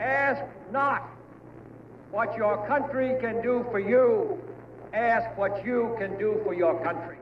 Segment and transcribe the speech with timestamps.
[0.00, 0.42] Ask
[0.72, 1.10] not
[2.10, 4.38] what your country can do for you.
[4.94, 7.18] Ask what you can do for your country.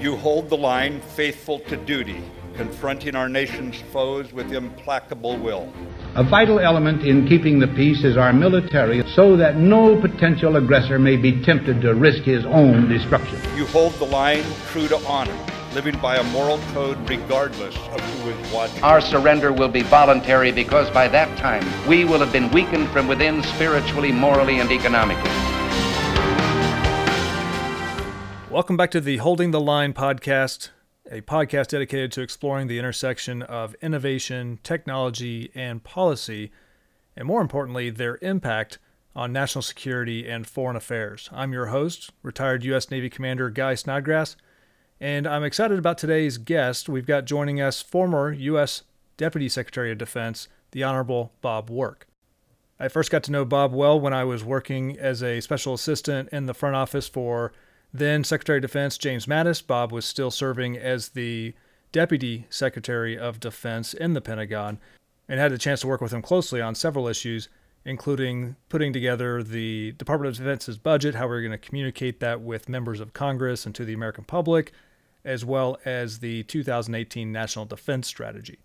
[0.00, 2.22] You hold the line faithful to duty,
[2.54, 5.72] confronting our nation's foes with implacable will.
[6.14, 11.00] A vital element in keeping the peace is our military, so that no potential aggressor
[11.00, 13.40] may be tempted to risk his own destruction.
[13.56, 15.36] You hold the line true to honor,
[15.78, 18.82] living by a moral code regardless of who is watching.
[18.82, 23.06] Our surrender will be voluntary because by that time we will have been weakened from
[23.06, 25.30] within spiritually, morally, and economically.
[28.50, 30.70] Welcome back to the Holding the Line podcast,
[31.12, 36.50] a podcast dedicated to exploring the intersection of innovation, technology, and policy,
[37.14, 38.80] and more importantly, their impact
[39.14, 41.28] on national security and foreign affairs.
[41.30, 42.90] I'm your host, retired U.S.
[42.90, 44.34] Navy Commander Guy Snodgrass,
[45.00, 46.88] and I'm excited about today's guest.
[46.88, 48.82] We've got joining us former U.S.
[49.16, 52.06] Deputy Secretary of Defense, the Honorable Bob Work.
[52.80, 56.28] I first got to know Bob well when I was working as a special assistant
[56.30, 57.52] in the front office for
[57.92, 61.54] then Secretary of Defense James Mattis, Bob was still serving as the
[61.90, 64.78] Deputy Secretary of Defense in the Pentagon
[65.28, 67.48] and had the chance to work with him closely on several issues,
[67.84, 72.68] including putting together the Department of Defense's budget, how we're going to communicate that with
[72.68, 74.72] members of Congress and to the American public,
[75.24, 78.58] as well as the 2018 National Defense Strategy.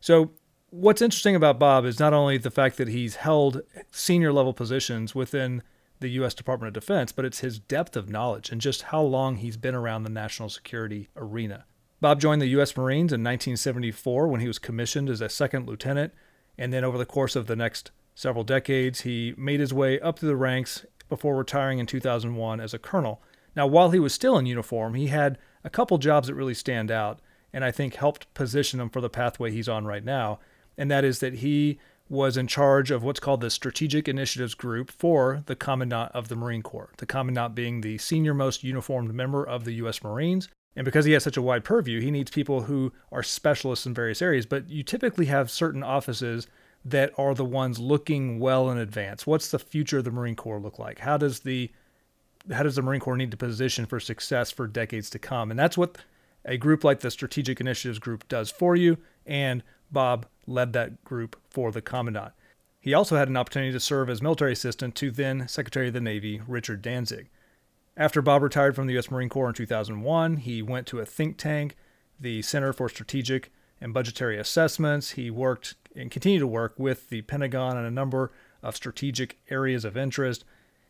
[0.00, 0.32] So,
[0.70, 5.14] what's interesting about Bob is not only the fact that he's held senior level positions
[5.14, 5.62] within
[6.00, 6.34] the U.S.
[6.34, 9.74] Department of Defense, but it's his depth of knowledge and just how long he's been
[9.74, 11.64] around the national security arena.
[12.00, 12.76] Bob joined the U.S.
[12.76, 16.12] Marines in 1974 when he was commissioned as a second lieutenant,
[16.58, 20.18] and then over the course of the next several decades, he made his way up
[20.18, 23.22] through the ranks before retiring in 2001 as a colonel.
[23.56, 26.90] Now, while he was still in uniform, he had a couple jobs that really stand
[26.90, 27.20] out
[27.52, 30.40] and I think helped position him for the pathway he's on right now.
[30.76, 34.90] And that is that he was in charge of what's called the Strategic Initiatives Group
[34.90, 39.44] for the Commandant of the Marine Corps, the Commandant being the senior most uniformed member
[39.44, 40.02] of the U.S.
[40.02, 40.48] Marines.
[40.76, 43.94] And because he has such a wide purview, he needs people who are specialists in
[43.94, 44.44] various areas.
[44.44, 46.46] But you typically have certain offices
[46.84, 49.26] that are the ones looking well in advance.
[49.26, 50.98] What's the future of the Marine Corps look like?
[50.98, 51.70] How does the
[52.52, 55.50] how does the Marine Corps need to position for success for decades to come?
[55.50, 55.98] And that's what
[56.44, 58.98] a group like the Strategic Initiatives Group does for you.
[59.26, 62.32] And Bob led that group for the Commandant.
[62.80, 66.00] He also had an opportunity to serve as military assistant to then Secretary of the
[66.00, 67.30] Navy Richard Danzig.
[67.96, 69.10] After Bob retired from the U.S.
[69.10, 71.76] Marine Corps in 2001, he went to a think tank,
[72.20, 73.50] the Center for Strategic
[73.80, 75.12] and Budgetary Assessments.
[75.12, 78.32] He worked and continued to work with the Pentagon on a number
[78.62, 80.44] of strategic areas of interest.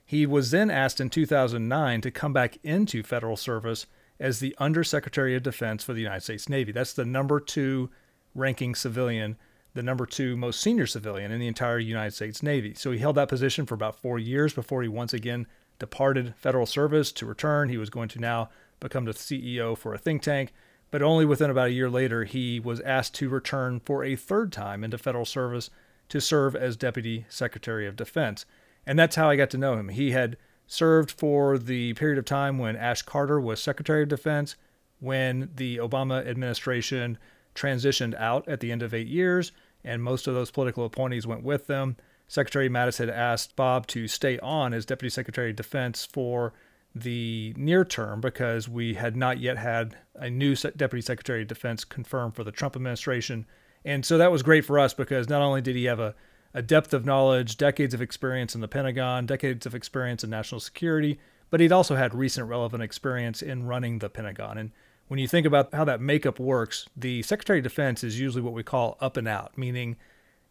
[0.04, 3.86] He was then asked in 2009 to come back into federal service
[4.20, 6.72] as the Undersecretary of Defense for the United States Navy.
[6.72, 7.90] That's the number two
[8.34, 9.36] ranking civilian,
[9.72, 12.74] the number two most senior civilian in the entire United States Navy.
[12.74, 15.46] So he held that position for about four years before he once again
[15.78, 17.68] departed federal service to return.
[17.68, 18.50] He was going to now
[18.80, 20.52] become the CEO for a think tank,
[20.90, 24.52] but only within about a year later, he was asked to return for a third
[24.52, 25.70] time into federal service
[26.10, 28.44] to serve as Deputy Secretary of Defense.
[28.86, 29.88] And that's how I got to know him.
[29.88, 30.36] He had
[30.66, 34.56] served for the period of time when Ash Carter was Secretary of Defense,
[35.00, 37.18] when the Obama administration
[37.54, 39.52] transitioned out at the end of eight years,
[39.84, 41.96] and most of those political appointees went with them.
[42.26, 46.54] Secretary Mattis had asked Bob to stay on as Deputy Secretary of Defense for
[46.94, 51.84] the near term because we had not yet had a new Deputy Secretary of Defense
[51.84, 53.46] confirmed for the Trump administration.
[53.84, 56.14] And so that was great for us because not only did he have a,
[56.54, 60.60] a depth of knowledge, decades of experience in the Pentagon, decades of experience in national
[60.60, 61.18] security,
[61.50, 64.56] but he'd also had recent relevant experience in running the Pentagon.
[64.56, 64.70] And
[65.08, 68.54] when you think about how that makeup works, the Secretary of Defense is usually what
[68.54, 69.96] we call up and out, meaning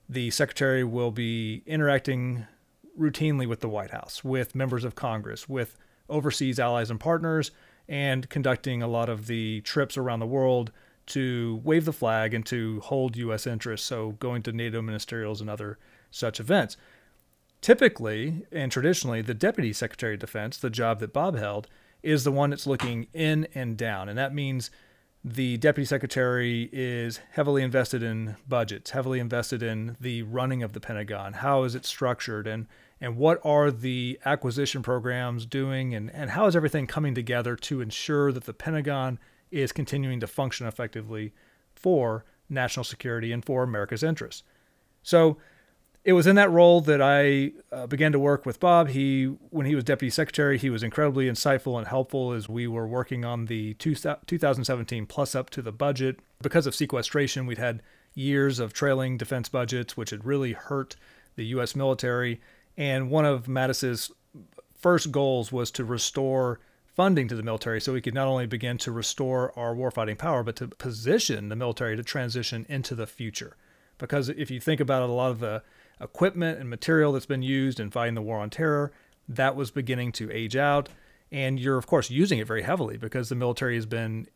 [0.09, 2.45] the Secretary will be interacting
[2.99, 5.77] routinely with the White House, with members of Congress, with
[6.09, 7.51] overseas allies and partners,
[7.87, 10.71] and conducting a lot of the trips around the world
[11.05, 13.47] to wave the flag and to hold U.S.
[13.47, 15.77] interests, so going to NATO ministerials and other
[16.13, 16.77] such events.
[17.61, 21.67] Typically and traditionally, the Deputy Secretary of Defense, the job that Bob held,
[22.01, 24.09] is the one that's looking in and down.
[24.09, 24.69] And that means
[25.23, 30.81] the deputy secretary is heavily invested in budgets, heavily invested in the running of the
[30.81, 31.33] Pentagon.
[31.33, 32.45] How is it structured?
[32.45, 32.67] And,
[32.99, 35.95] and what are the acquisition programs doing?
[35.95, 39.17] And, and how is everything coming together to ensure that the Pentagon
[39.49, 41.31] is continuing to function effectively
[41.73, 44.43] for national security and for America's interests?
[45.03, 45.37] So
[46.05, 48.89] it was in that role that I uh, began to work with Bob.
[48.89, 52.85] He, when he was deputy secretary, he was incredibly insightful and helpful as we were
[52.85, 56.19] working on the two, 2017 plus up to the budget.
[56.41, 57.81] Because of sequestration, we'd had
[58.13, 60.97] years of trailing defense budgets, which had really hurt
[61.35, 61.73] the U.S.
[61.73, 62.41] military.
[62.75, 64.11] And one of Mattis's
[64.77, 68.77] first goals was to restore funding to the military so we could not only begin
[68.77, 73.55] to restore our warfighting power, but to position the military to transition into the future.
[73.97, 75.63] Because if you think about it, a lot of the
[76.03, 78.91] equipment and material that's been used in fighting the war on terror,
[79.27, 80.89] that was beginning to age out.
[81.31, 84.27] And you're, of course, using it very heavily because the military has been,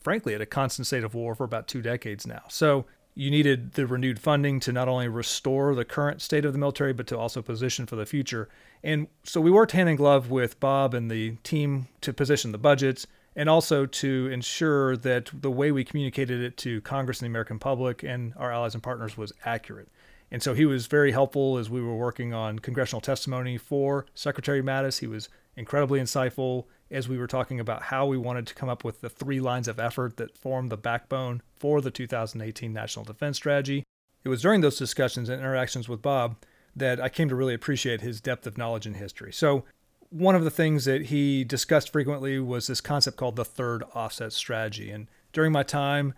[0.00, 2.42] frankly, at a constant state of war for about two decades now.
[2.48, 6.58] So you needed the renewed funding to not only restore the current state of the
[6.58, 8.48] military, but to also position for the future.
[8.82, 12.58] And so we worked hand in glove with Bob and the team to position the
[12.58, 13.06] budgets
[13.36, 17.58] and also to ensure that the way we communicated it to Congress and the American
[17.58, 19.88] public and our allies and partners was accurate.
[20.32, 24.62] And so he was very helpful as we were working on congressional testimony for Secretary
[24.62, 25.00] Mattis.
[25.00, 28.82] He was incredibly insightful as we were talking about how we wanted to come up
[28.82, 33.36] with the three lines of effort that form the backbone for the 2018 National Defense
[33.36, 33.84] Strategy.
[34.24, 36.36] It was during those discussions and interactions with Bob
[36.74, 39.34] that I came to really appreciate his depth of knowledge in history.
[39.34, 39.64] So,
[40.08, 44.32] one of the things that he discussed frequently was this concept called the third offset
[44.32, 44.90] strategy.
[44.90, 46.12] And during my time,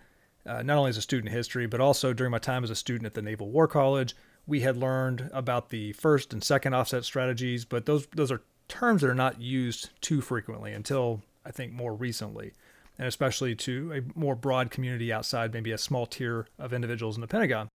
[0.45, 3.05] uh, not only as a student history, but also during my time as a student
[3.05, 4.15] at the Naval War College,
[4.47, 9.01] we had learned about the first and second offset strategies, but those those are terms
[9.01, 12.53] that are not used too frequently until I think more recently,
[12.97, 17.21] and especially to a more broad community outside maybe a small tier of individuals in
[17.21, 17.69] the Pentagon.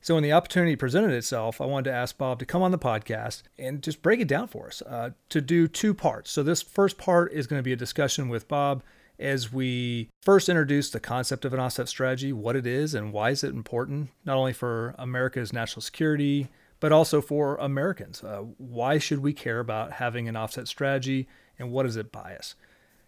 [0.00, 2.78] So, when the opportunity presented itself, I wanted to ask Bob to come on the
[2.78, 6.30] podcast and just break it down for us uh, to do two parts.
[6.30, 8.82] So, this first part is going to be a discussion with Bob
[9.18, 13.30] as we first introduce the concept of an offset strategy, what it is, and why
[13.30, 16.48] is it important, not only for America's national security,
[16.80, 18.22] but also for Americans.
[18.22, 21.26] Uh, why should we care about having an offset strategy
[21.58, 22.54] and what does it us?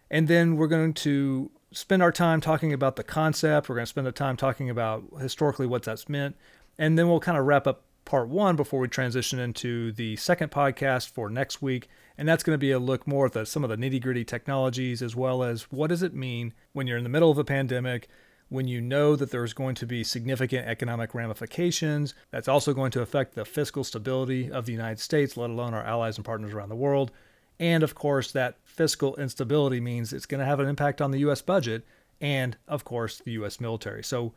[0.09, 3.69] And then we're going to spend our time talking about the concept.
[3.69, 6.35] We're going to spend the time talking about historically what that's meant.
[6.77, 10.49] And then we'll kind of wrap up part one before we transition into the second
[10.49, 11.87] podcast for next week.
[12.19, 14.25] And that's going to be a look more at the, some of the nitty gritty
[14.25, 17.45] technologies as well as what does it mean when you're in the middle of a
[17.45, 18.09] pandemic
[18.49, 22.13] when you know that there's going to be significant economic ramifications.
[22.31, 25.83] That's also going to affect the fiscal stability of the United States, let alone our
[25.83, 27.11] allies and partners around the world.
[27.57, 31.19] And of course, that fiscal instability means it's going to have an impact on the
[31.19, 31.41] U.S.
[31.41, 31.85] budget
[32.19, 33.61] and, of course, the U.S.
[33.61, 34.03] military.
[34.03, 34.33] So,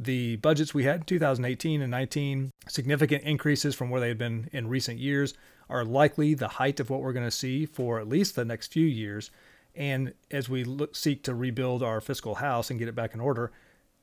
[0.00, 4.48] the budgets we had in 2018 and 19, significant increases from where they had been
[4.52, 5.34] in recent years,
[5.72, 8.72] are likely the height of what we're going to see for at least the next
[8.72, 9.30] few years
[9.74, 13.20] and as we look, seek to rebuild our fiscal house and get it back in
[13.20, 13.52] order.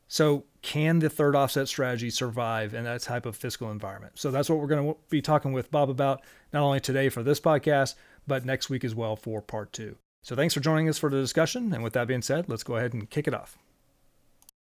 [0.08, 4.14] So, can the third offset strategy survive in that type of fiscal environment?
[4.16, 7.22] So, that's what we're going to be talking with Bob about, not only today for
[7.22, 7.94] this podcast,
[8.26, 9.98] but next week as well for part two.
[10.24, 11.72] So, thanks for joining us for the discussion.
[11.74, 13.56] And with that being said, let's go ahead and kick it off.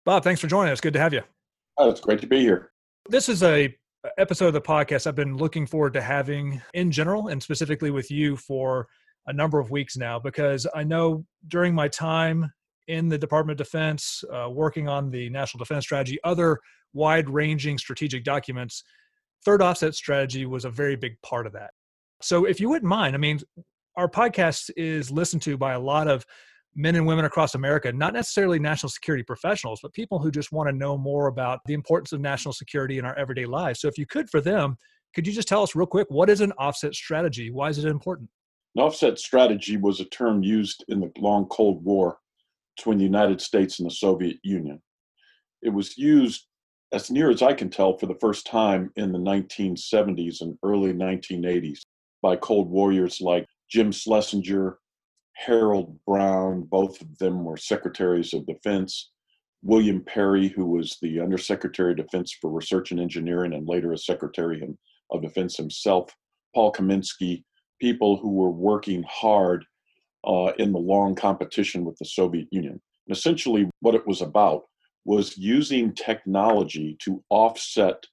[0.06, 0.82] Bob, thanks for joining us.
[0.82, 1.24] Good to have you.
[1.78, 2.70] Oh, it's great to be here.
[3.10, 3.76] This is a
[4.18, 8.10] episode of the podcast I've been looking forward to having in general and specifically with
[8.10, 8.88] you for
[9.28, 12.52] a number of weeks now because I know during my time
[12.88, 16.60] in the Department of Defense, uh, working on the National Defense Strategy, other
[16.94, 18.84] wide ranging strategic documents,
[19.46, 21.72] third offset strategy was a very big part of that.
[22.22, 23.40] So, if you wouldn't mind, I mean,
[23.96, 26.26] our podcast is listened to by a lot of
[26.80, 30.70] men and women across America, not necessarily national security professionals, but people who just want
[30.70, 33.82] to know more about the importance of national security in our everyday lives.
[33.82, 34.78] So, if you could, for them,
[35.14, 37.52] could you just tell us real quick what is an offset strategy?
[37.52, 38.30] Why is it important?
[38.76, 42.18] An offset strategy was a term used in the long Cold War
[42.78, 44.82] between the United States and the Soviet Union.
[45.62, 46.48] It was used,
[46.94, 50.94] as near as I can tell, for the first time in the 1970s and early
[50.94, 51.80] 1980s
[52.22, 54.78] by Cold Warriors like Jim Schlesinger,
[55.46, 59.12] Harold Brown, both of them were secretaries of defense.
[59.64, 63.98] William Perry, who was the Undersecretary of Defense for Research and Engineering and later a
[63.98, 64.62] Secretary
[65.12, 66.14] of Defense himself,
[66.54, 67.44] Paul Kaminski,
[67.80, 69.66] people who were working hard
[70.28, 72.82] uh, in the long competition with the Soviet Union.
[73.08, 74.64] And essentially, what it was about
[75.06, 78.04] was using technology to offset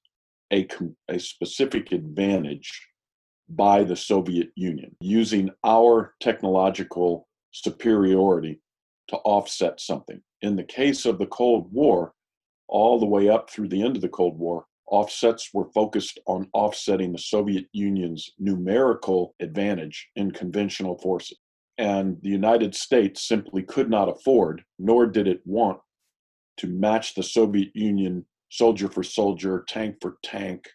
[0.53, 0.65] a,
[1.09, 2.87] a specific advantage
[3.49, 8.59] by the Soviet Union, using our technological superiority
[9.07, 10.21] to offset something.
[10.41, 12.13] In the case of the Cold War,
[12.67, 16.49] all the way up through the end of the Cold War, offsets were focused on
[16.53, 21.37] offsetting the Soviet Union's numerical advantage in conventional forces.
[21.77, 25.79] And the United States simply could not afford, nor did it want,
[26.57, 30.67] to match the Soviet Union soldier for soldier, tank for tank,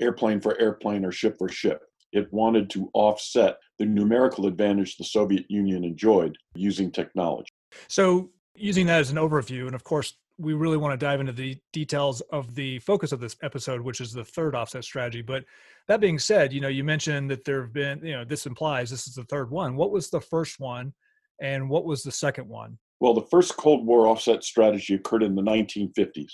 [0.00, 1.82] airplane for airplane, or ship for ship.
[2.12, 7.48] It wanted to offset the numerical advantage the Soviet Union enjoyed using technology.
[7.88, 11.32] So, using that as an overview, and of course, we really want to dive into
[11.32, 15.22] the details of the focus of this episode, which is the third offset strategy.
[15.22, 15.44] But
[15.86, 18.90] that being said, you know, you mentioned that there have been, you know, this implies
[18.90, 19.76] this is the third one.
[19.76, 20.92] What was the first one
[21.40, 22.78] and what was the second one?
[23.00, 26.32] Well, the first Cold War offset strategy occurred in the 1950s,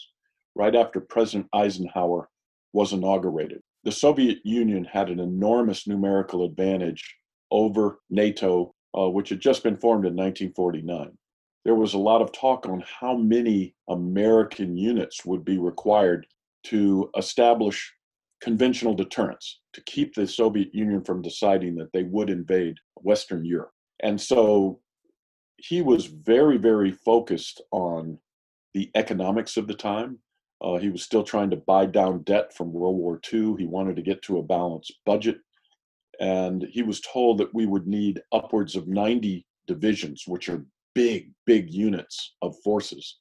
[0.55, 2.29] right after President Eisenhower
[2.73, 3.61] was inaugurated.
[3.85, 7.17] The Soviet Union had an enormous numerical advantage
[7.50, 11.17] over NATO, uh, which had just been formed in 1949
[11.65, 16.27] there was a lot of talk on how many American units would be required
[16.65, 17.93] to establish
[18.41, 23.73] conventional deterrence to keep the Soviet Union from deciding that they would invade Western Europe.
[24.03, 24.81] And so
[25.59, 28.19] he was very, very focused on
[28.73, 30.19] the economics of the time.
[30.62, 33.55] Uh, he was still trying to buy down debt from World War II.
[33.59, 35.38] He wanted to get to a balanced budget.
[36.21, 41.33] And he was told that we would need upwards of 90 divisions, which are big,
[41.47, 43.19] big units of forces,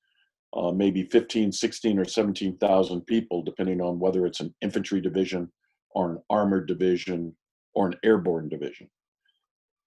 [0.54, 5.50] uh, maybe 15, 16, or 17,000 people, depending on whether it's an infantry division
[5.92, 7.36] or an armored division
[7.74, 8.90] or an airborne division.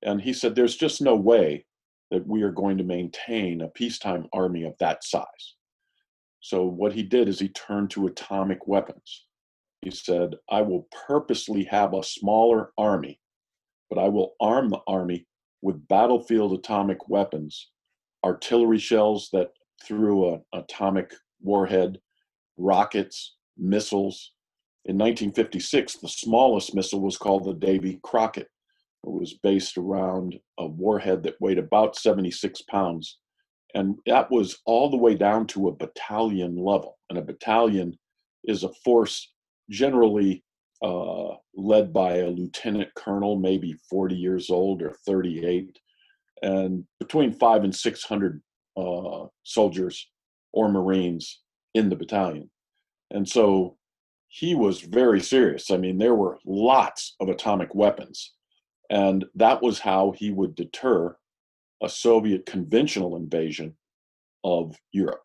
[0.03, 1.67] And he said, there's just no way
[2.11, 5.55] that we are going to maintain a peacetime army of that size.
[6.43, 9.27] So what he did is he turned to atomic weapons.
[9.81, 13.21] He said, I will purposely have a smaller army,
[13.89, 15.27] but I will arm the army
[15.63, 17.71] with battlefield atomic weapons,
[18.25, 19.51] artillery shells that
[19.85, 22.01] threw an atomic warhead,
[22.57, 24.33] rockets, missiles.
[24.85, 28.49] In 1956, the smallest missile was called the Davy Crockett.
[29.05, 33.19] It was based around a warhead that weighed about 76 pounds.
[33.75, 36.99] And that was all the way down to a battalion level.
[37.09, 37.99] And a battalion
[38.45, 39.33] is a force
[39.71, 40.45] generally
[40.83, 45.79] uh, led by a lieutenant colonel, maybe 40 years old or 38,
[46.43, 48.43] and between five and 600
[48.77, 50.09] uh, soldiers
[50.53, 51.41] or Marines
[51.75, 52.51] in the battalion.
[53.11, 53.77] And so
[54.29, 55.71] he was very serious.
[55.71, 58.33] I mean, there were lots of atomic weapons.
[58.91, 61.17] And that was how he would deter
[61.83, 63.77] a Soviet conventional invasion
[64.45, 65.23] of Europe.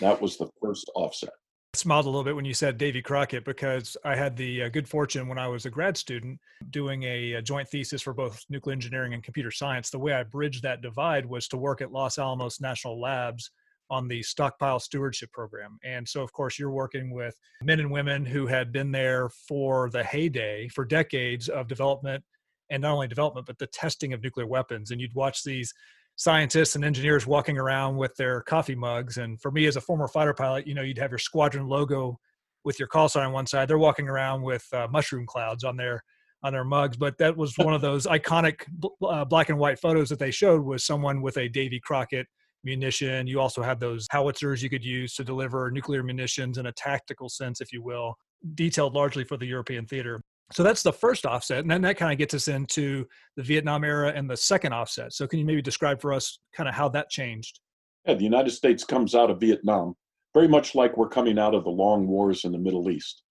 [0.00, 1.30] That was the first offset
[1.72, 4.68] I smiled a little bit when you said Davy Crockett because I had the uh,
[4.70, 8.44] good fortune when I was a grad student doing a, a, joint thesis for both
[8.48, 9.88] nuclear engineering and computer science.
[9.88, 13.52] The way I bridged that divide was to work at Los Alamos National Labs
[13.88, 15.78] on the stockpile stewardship program.
[15.84, 19.90] And so, of course, you're working with men and women who had been there for
[19.90, 22.24] the heyday, for decades of development,
[22.70, 24.90] and not only development, but the testing of nuclear weapons.
[24.90, 25.72] And you'd watch these
[26.16, 29.16] scientists and engineers walking around with their coffee mugs.
[29.16, 32.18] And for me, as a former fighter pilot, you know, you'd have your squadron logo
[32.64, 33.68] with your call sign on one side.
[33.68, 36.02] They're walking around with uh, mushroom clouds on their
[36.42, 36.96] on their mugs.
[36.96, 38.62] But that was one of those iconic
[39.02, 42.26] uh, black and white photos that they showed was someone with a Davy Crockett
[42.64, 43.26] munition.
[43.26, 47.28] You also had those howitzers you could use to deliver nuclear munitions in a tactical
[47.28, 48.14] sense, if you will,
[48.54, 50.22] detailed largely for the European theater.
[50.52, 51.60] So that's the first offset.
[51.60, 55.12] And then that kind of gets us into the Vietnam era and the second offset.
[55.12, 57.60] So can you maybe describe for us kind of how that changed?
[58.06, 59.94] Yeah, the United States comes out of Vietnam
[60.34, 63.22] very much like we're coming out of the long wars in the Middle East.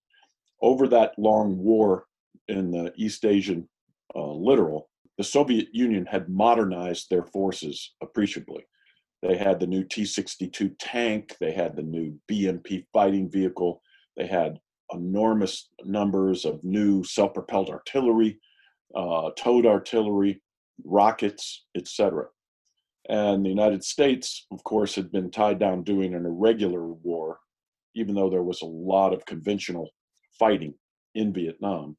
[0.62, 2.06] Over that long war
[2.48, 3.68] in the East Asian
[4.16, 4.34] uh,
[5.18, 8.66] the Soviet Union had modernized their forces appreciably.
[9.22, 13.82] They had the new T 62 tank, they had the new BMP fighting vehicle,
[14.16, 14.60] they had
[14.94, 18.40] enormous numbers of new self-propelled artillery,
[18.96, 20.42] uh, towed artillery,
[20.84, 22.26] rockets, etc.
[23.10, 27.40] And the United States, of course, had been tied down doing an irregular war,
[27.96, 29.90] even though there was a lot of conventional
[30.38, 30.74] fighting
[31.16, 31.98] in Vietnam.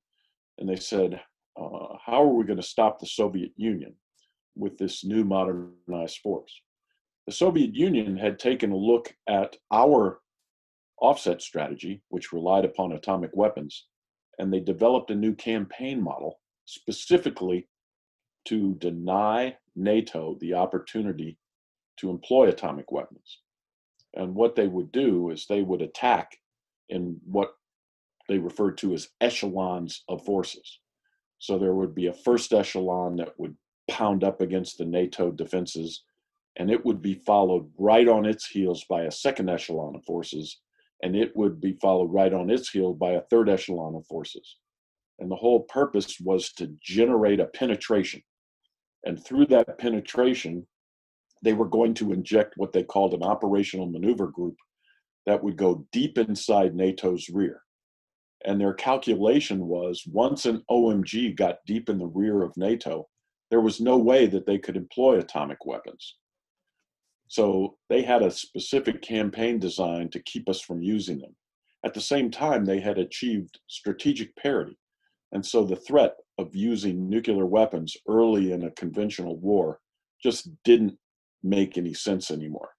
[0.59, 1.20] And they said,
[1.61, 3.94] uh, how are we going to stop the Soviet Union
[4.56, 6.52] with this new modernized force?
[7.26, 10.20] The Soviet Union had taken a look at our
[11.00, 13.87] offset strategy, which relied upon atomic weapons,
[14.38, 17.69] and they developed a new campaign model specifically
[18.47, 21.38] to deny NATO the opportunity
[21.99, 23.40] to employ atomic weapons.
[24.14, 26.37] And what they would do is they would attack
[26.88, 27.52] in what
[28.28, 30.80] they referred to as echelons of forces.
[31.38, 33.57] So there would be a first echelon that would
[33.88, 36.02] pound up against the NATO defenses,
[36.57, 40.61] and it would be followed right on its heels by a second echelon of forces
[41.02, 44.57] and it would be followed right on its heel by a third echelon of forces.
[45.19, 48.23] And the whole purpose was to generate a penetration.
[49.04, 50.66] And through that penetration,
[51.42, 54.57] they were going to inject what they called an operational maneuver group
[55.26, 57.62] that would go deep inside NATO's rear.
[58.45, 63.07] And their calculation was once an OMG got deep in the rear of NATO,
[63.50, 66.16] there was no way that they could employ atomic weapons.
[67.30, 71.37] So they had a specific campaign design to keep us from using them.
[71.84, 74.76] At the same time, they had achieved strategic parity.
[75.30, 79.78] And so the threat of using nuclear weapons early in a conventional war
[80.20, 80.99] just didn't
[81.44, 82.70] make any sense anymore.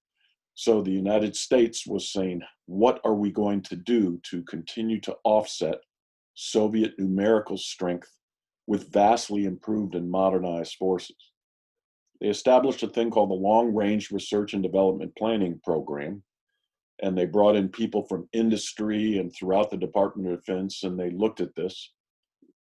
[0.52, 5.16] So the United States was saying, what are we going to do to continue to
[5.24, 5.78] offset
[6.34, 8.10] Soviet numerical strength
[8.66, 11.31] with vastly improved and modernized forces?
[12.22, 16.22] They established a thing called the Long Range Research and Development Planning Program.
[17.02, 21.10] And they brought in people from industry and throughout the Department of Defense, and they
[21.10, 21.90] looked at this.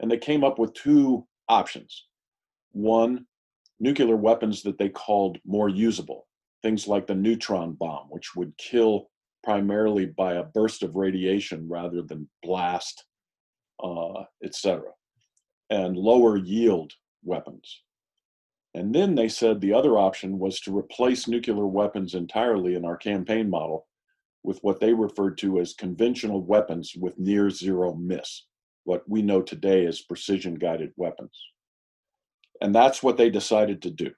[0.01, 2.07] And they came up with two options.
[2.73, 3.27] One,
[3.79, 6.27] nuclear weapons that they called more usable,
[6.63, 9.11] things like the neutron bomb, which would kill
[9.45, 13.05] primarily by a burst of radiation rather than blast,
[13.85, 14.85] uh, etc.,
[15.69, 17.83] and lower yield weapons.
[18.75, 22.97] And then they said the other option was to replace nuclear weapons entirely in our
[22.97, 23.87] campaign model
[24.43, 28.47] with what they referred to as conventional weapons with near zero miss,
[28.85, 31.37] what we know today as precision guided weapons.
[32.61, 34.11] And that's what they decided to do.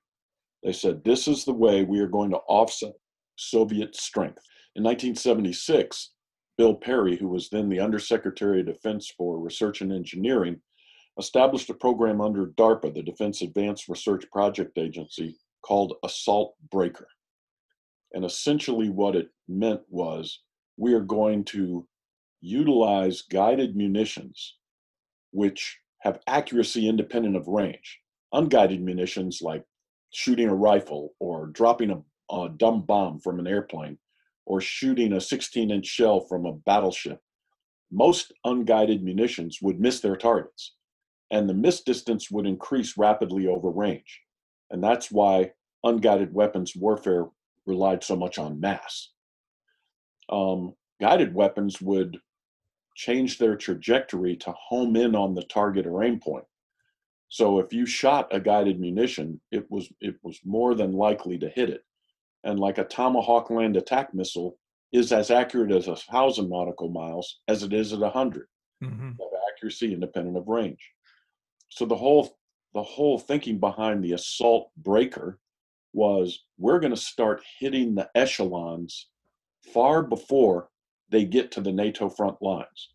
[0.63, 2.93] They said, this is the way we are going to offset
[3.37, 4.43] Soviet strength.
[4.77, 6.11] In 1976,
[6.57, 10.61] Bill Perry, who was then the Undersecretary of Defense for Research and Engineering,
[11.19, 17.09] established a program under DARPA, the Defense Advanced Research Project Agency, called Assault Breaker.
[18.13, 20.41] And essentially, what it meant was
[20.77, 21.87] we are going to
[22.41, 24.57] utilize guided munitions
[25.33, 28.01] which have accuracy independent of range.
[28.33, 29.65] Unguided munitions like
[30.13, 33.99] shooting a rifle or dropping a, a dumb bomb from an airplane
[34.47, 37.21] or shooting a 16 inch shell from a battleship.
[37.91, 40.75] Most unguided munitions would miss their targets,
[41.33, 44.21] and the miss distance would increase rapidly over range.
[44.71, 45.51] And that's why
[45.83, 47.27] unguided weapons warfare
[47.67, 49.09] relied so much on mass.
[50.29, 52.19] Um, guided weapons would
[52.95, 56.45] change their trajectory to home in on the target or aim point.
[57.29, 61.49] So if you shot a guided munition, it was it was more than likely to
[61.49, 61.83] hit it.
[62.45, 64.59] And like a Tomahawk land attack missile
[64.93, 68.47] is as accurate as a thousand nautical miles as it is at a 100
[68.85, 69.09] mm-hmm.
[69.09, 70.93] of accuracy independent of range.
[71.75, 72.37] So the whole
[72.75, 75.39] the whole thinking behind the assault breaker
[75.95, 79.09] was we're going to start hitting the echelons
[79.73, 80.69] far before
[81.09, 82.91] they get to the NATO front lines.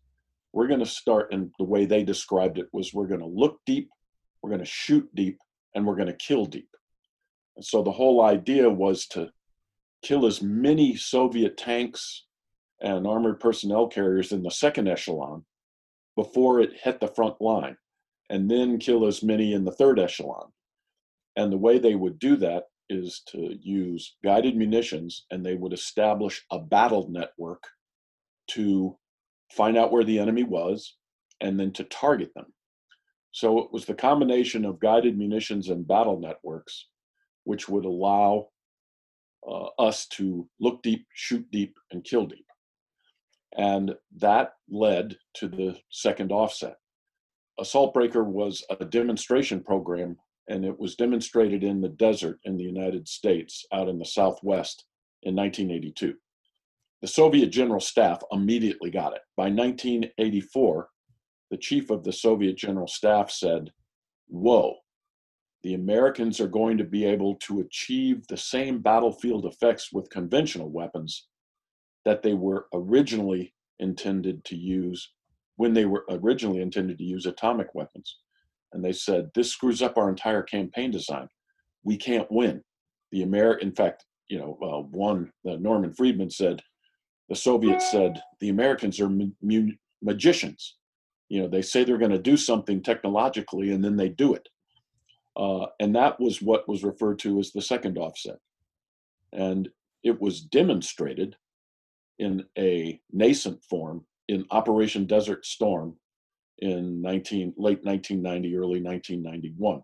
[0.52, 3.60] We're going to start, and the way they described it was we're going to look
[3.66, 3.90] deep,
[4.42, 5.38] we're going to shoot deep,
[5.74, 6.70] and we're going to kill deep.
[7.56, 9.30] And so the whole idea was to
[10.02, 12.26] kill as many Soviet tanks
[12.80, 15.44] and armored personnel carriers in the second echelon
[16.16, 17.76] before it hit the front line,
[18.30, 20.50] and then kill as many in the third echelon.
[21.36, 25.72] And the way they would do that is to use guided munitions and they would
[25.72, 27.62] establish a battle network
[28.48, 28.96] to
[29.52, 30.96] find out where the enemy was
[31.40, 32.46] and then to target them.
[33.30, 36.86] So it was the combination of guided munitions and battle networks
[37.48, 38.46] which would allow
[39.48, 42.44] uh, us to look deep, shoot deep, and kill deep.
[43.56, 46.76] And that led to the second offset.
[47.58, 50.16] Assault Breaker was a demonstration program
[50.48, 54.84] and it was demonstrated in the desert in the United States out in the Southwest
[55.22, 56.14] in 1982.
[57.02, 59.20] The Soviet General Staff immediately got it.
[59.36, 60.88] By 1984,
[61.50, 63.70] the chief of the Soviet General Staff said,
[64.28, 64.76] Whoa,
[65.62, 70.70] the Americans are going to be able to achieve the same battlefield effects with conventional
[70.70, 71.28] weapons
[72.04, 75.12] that they were originally intended to use
[75.58, 78.18] when they were originally intended to use atomic weapons
[78.72, 81.28] and they said this screws up our entire campaign design.
[81.84, 82.62] We can't win.
[83.10, 86.62] The Amer, in fact, you know, uh, one uh, Norman Friedman said,
[87.28, 90.76] the Soviets said the Americans are ma- magicians.
[91.28, 94.48] You know, they say they're going to do something technologically, and then they do it.
[95.36, 98.38] Uh, and that was what was referred to as the second offset.
[99.32, 99.68] And
[100.04, 101.36] it was demonstrated
[102.18, 105.96] in a nascent form in Operation Desert Storm
[106.58, 109.82] in 19, late 1990, early 1991.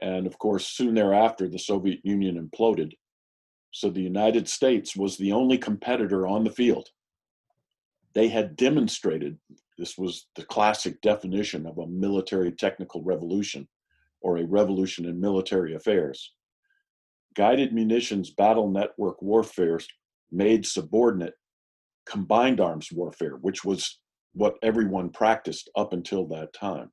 [0.00, 2.92] And of course, soon thereafter, the Soviet Union imploded.
[3.72, 6.88] So the United States was the only competitor on the field.
[8.14, 9.38] They had demonstrated
[9.78, 13.66] this was the classic definition of a military technical revolution
[14.20, 16.32] or a revolution in military affairs.
[17.34, 19.80] Guided munitions battle network warfare
[20.30, 21.34] made subordinate
[22.06, 24.00] combined arms warfare, which was
[24.34, 26.90] what everyone practiced up until that time.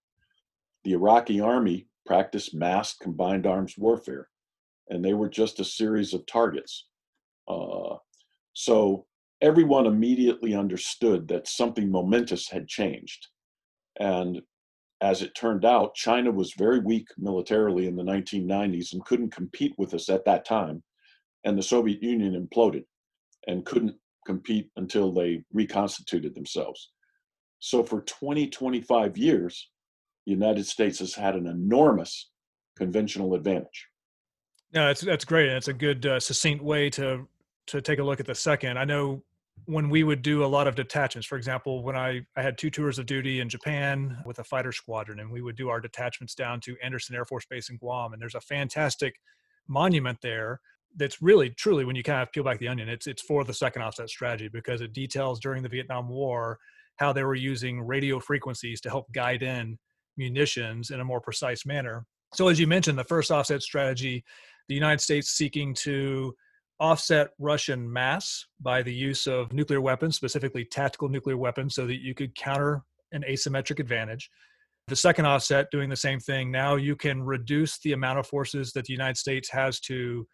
[0.83, 4.29] The Iraqi army practiced massed combined arms warfare,
[4.89, 6.87] and they were just a series of targets.
[7.47, 7.95] Uh,
[8.53, 9.05] so
[9.41, 13.27] everyone immediately understood that something momentous had changed.
[13.99, 14.41] And
[15.01, 19.73] as it turned out, China was very weak militarily in the 1990s and couldn't compete
[19.77, 20.83] with us at that time.
[21.45, 22.83] And the Soviet Union imploded
[23.47, 23.95] and couldn't
[24.29, 26.91] compete until they reconstituted themselves.
[27.57, 29.71] So for 20, 25 years,
[30.25, 32.29] the United States has had an enormous
[32.77, 33.87] conventional advantage.
[34.71, 37.27] No, that's that's great, and it's a good uh, succinct way to
[37.67, 38.77] to take a look at the second.
[38.77, 39.23] I know
[39.65, 42.69] when we would do a lot of detachments, for example, when I, I had two
[42.69, 46.35] tours of duty in Japan with a fighter squadron, and we would do our detachments
[46.35, 49.15] down to Andersen Air Force Base in Guam, and there's a fantastic
[49.67, 50.61] monument there
[50.95, 53.53] that's really truly when you kind of peel back the onion it's it's for the
[53.53, 56.57] second offset strategy because it details during the Vietnam War
[56.97, 59.77] how they were using radio frequencies to help guide in
[60.17, 62.05] munitions in a more precise manner.
[62.33, 64.23] So as you mentioned the first offset strategy
[64.69, 66.33] the United States seeking to
[66.79, 72.01] offset Russian mass by the use of nuclear weapons, specifically tactical nuclear weapons, so that
[72.01, 74.29] you could counter an asymmetric advantage.
[74.87, 78.71] The second offset, doing the same thing, now you can reduce the amount of forces
[78.73, 80.25] that the United States has to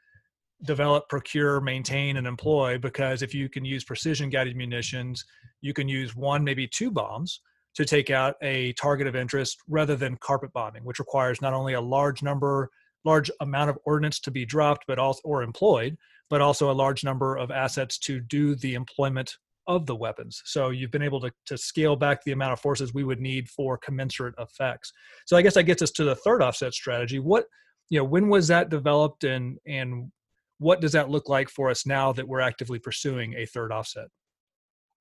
[0.63, 2.77] develop, procure, maintain, and employ.
[2.77, 5.25] Because if you can use precision guided munitions,
[5.61, 7.41] you can use one, maybe two bombs
[7.75, 11.73] to take out a target of interest rather than carpet bombing, which requires not only
[11.73, 12.69] a large number,
[13.03, 15.97] large amount of ordnance to be dropped, but also or employed,
[16.29, 19.35] but also a large number of assets to do the employment
[19.67, 20.41] of the weapons.
[20.45, 23.49] So you've been able to, to scale back the amount of forces we would need
[23.49, 24.93] for commensurate effects.
[25.25, 27.19] So I guess that gets us to the third offset strategy.
[27.19, 27.45] What,
[27.89, 30.11] you know, when was that developed and, and
[30.57, 34.07] what does that look like for us now that we're actively pursuing a third offset?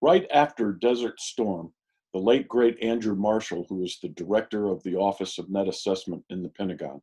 [0.01, 1.73] Right after Desert Storm,
[2.13, 6.23] the late great Andrew Marshall, who was the director of the Office of Net Assessment
[6.31, 7.01] in the Pentagon,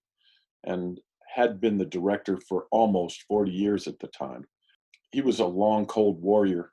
[0.65, 4.45] and had been the director for almost 40 years at the time.
[5.11, 6.71] He was a long, cold warrior.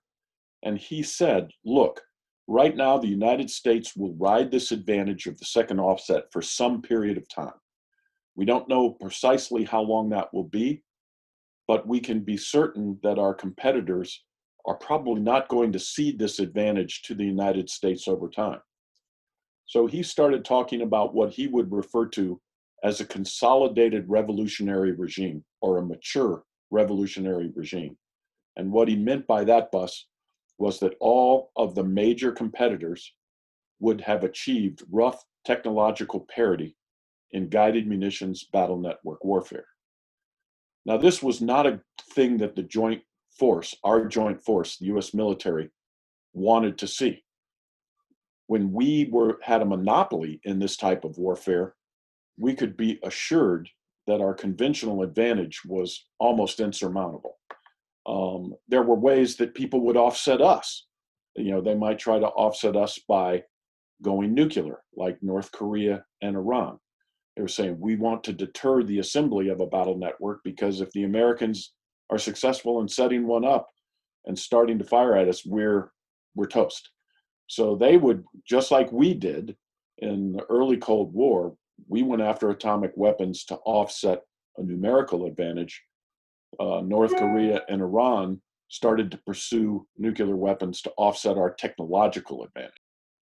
[0.64, 2.01] And he said, Look,
[2.49, 6.83] right now the United States will ride this advantage of the second offset for some
[6.83, 7.55] period of time.
[8.35, 10.83] We don't know precisely how long that will be,
[11.68, 14.24] but we can be certain that our competitors
[14.66, 18.61] are probably not going to cede this advantage to the United States over time.
[19.66, 22.40] So he started talking about what he would refer to
[22.83, 27.96] as a consolidated revolutionary regime or a mature revolutionary regime.
[28.57, 30.07] And what he meant by that bus
[30.59, 33.12] was that all of the major competitors
[33.78, 36.76] would have achieved rough technological parity
[37.33, 39.66] in guided munitions battle network warfare.
[40.88, 41.83] Now, this was not a
[42.14, 43.03] thing that the joint
[43.38, 45.68] force, our joint force, the US military,
[46.33, 47.22] wanted to see.
[48.46, 51.74] When we were had a monopoly in this type of warfare,
[52.38, 53.68] we could be assured
[54.07, 57.37] that our conventional advantage was almost insurmountable.
[58.07, 60.87] Um, there were ways that people would offset us.
[61.37, 63.42] You know, they might try to offset us by
[64.01, 66.79] going nuclear, like North Korea and Iran.
[67.38, 70.90] They were saying, we want to deter the assembly of a battle network because if
[70.90, 71.72] the Americans
[72.11, 73.68] are successful in setting one up
[74.27, 75.92] and starting to fire at us, we're,
[76.35, 76.90] we're toast.
[77.46, 79.57] So they would, just like we did
[79.98, 81.55] in the early Cold War,
[81.87, 84.22] we went after atomic weapons to offset
[84.57, 85.81] a numerical advantage.
[86.59, 92.72] Uh, North Korea and Iran started to pursue nuclear weapons to offset our technological advantage.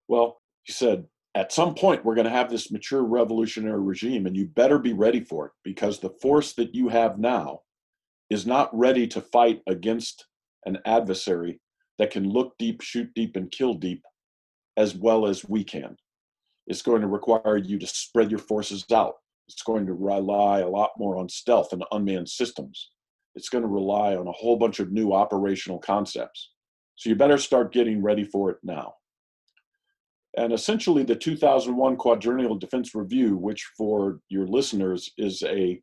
[0.06, 4.36] Well, he said, at some point, we're going to have this mature revolutionary regime, and
[4.36, 7.60] you better be ready for it because the force that you have now
[8.28, 10.26] is not ready to fight against
[10.66, 11.60] an adversary
[11.98, 14.02] that can look deep, shoot deep, and kill deep
[14.76, 15.96] as well as we can.
[16.66, 19.14] It's going to require you to spread your forces out.
[19.48, 22.90] It's going to rely a lot more on stealth and unmanned systems.
[23.34, 26.52] It's going to rely on a whole bunch of new operational concepts.
[26.96, 28.94] So you better start getting ready for it now.
[30.36, 35.80] And essentially, the 2001 Quadrennial Defense Review, which for your listeners is a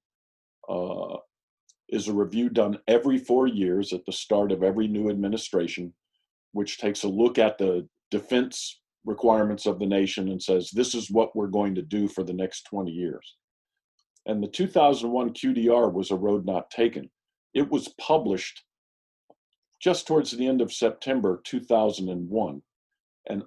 [0.67, 1.17] uh,
[1.89, 5.93] is a review done every four years at the start of every new administration,
[6.51, 11.09] which takes a look at the defense requirements of the nation and says, this is
[11.09, 13.35] what we're going to do for the next 20 years.
[14.25, 17.09] And the 2001 QDR was a road not taken.
[17.53, 18.63] It was published
[19.81, 22.61] just towards the end of September 2001.
[23.29, 23.43] And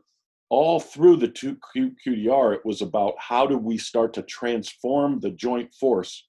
[0.52, 5.30] all through the two QDR, it was about how do we start to transform the
[5.30, 6.28] joint force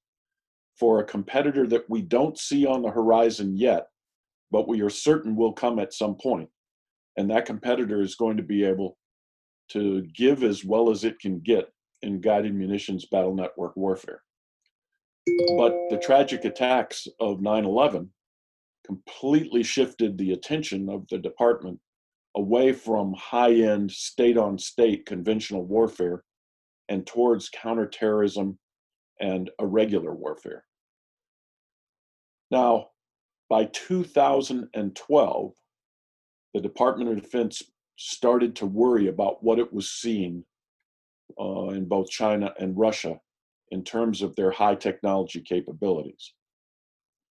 [0.80, 3.88] for a competitor that we don't see on the horizon yet,
[4.50, 6.48] but we are certain will come at some point.
[7.18, 8.98] And that competitor is going to be able
[9.72, 11.68] to give as well as it can get
[12.02, 14.22] in guided munitions battle network warfare.
[15.58, 18.10] But the tragic attacks of 9 11
[18.86, 21.82] completely shifted the attention of the department
[22.36, 26.24] away from high end state on state conventional warfare
[26.90, 28.58] and towards counterterrorism
[29.20, 30.66] and irregular warfare.
[32.52, 32.90] Now,
[33.50, 35.54] by 2012,
[36.54, 37.64] the Department of Defense
[37.98, 40.44] started to worry about what it was seeing
[41.40, 43.20] uh, in both China and Russia
[43.72, 46.34] in terms of their high technology capabilities.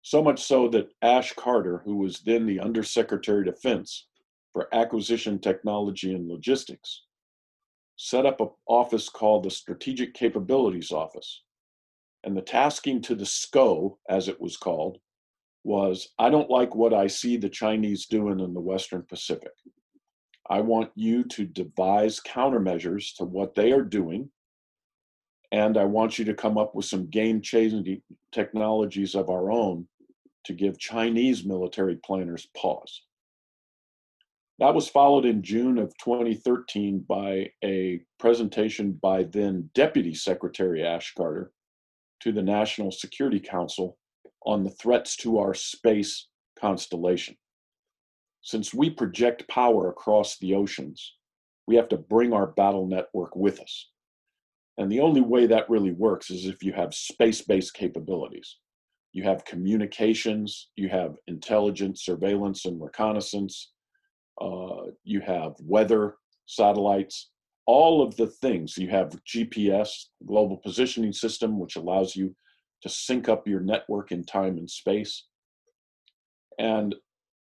[0.01, 4.07] So much so that Ash Carter, who was then the Undersecretary of Defense
[4.53, 7.03] for Acquisition Technology and Logistics,
[7.95, 11.43] set up an office called the Strategic Capabilities Office.
[12.23, 14.99] And the tasking to the SCO, as it was called,
[15.63, 19.51] was I don't like what I see the Chinese doing in the Western Pacific.
[20.49, 24.29] I want you to devise countermeasures to what they are doing.
[25.51, 29.87] And I want you to come up with some game changing technologies of our own
[30.45, 33.01] to give Chinese military planners pause.
[34.59, 41.13] That was followed in June of 2013 by a presentation by then Deputy Secretary Ash
[41.15, 41.53] Carter
[42.19, 43.97] to the National Security Council
[44.45, 46.27] on the threats to our space
[46.59, 47.37] constellation.
[48.41, 51.15] Since we project power across the oceans,
[51.65, 53.89] we have to bring our battle network with us.
[54.77, 58.57] And the only way that really works is if you have space based capabilities.
[59.13, 63.71] You have communications, you have intelligence, surveillance, and reconnaissance,
[64.41, 67.29] uh, you have weather satellites,
[67.65, 68.77] all of the things.
[68.77, 72.35] You have GPS, global positioning system, which allows you
[72.81, 75.25] to sync up your network in time and space.
[76.57, 76.95] And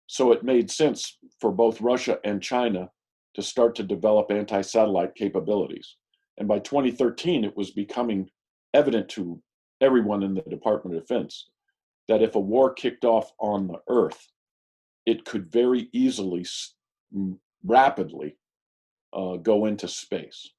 [0.06, 2.90] so it made sense for both Russia and China
[3.34, 5.96] to start to develop anti satellite capabilities.
[6.38, 8.28] And by 2013, it was becoming
[8.74, 9.40] evident to
[9.80, 11.48] everyone in the Department of Defense
[12.08, 14.28] that if a war kicked off on the Earth,
[15.06, 16.44] it could very easily,
[17.64, 18.36] rapidly
[19.12, 20.50] uh, go into space.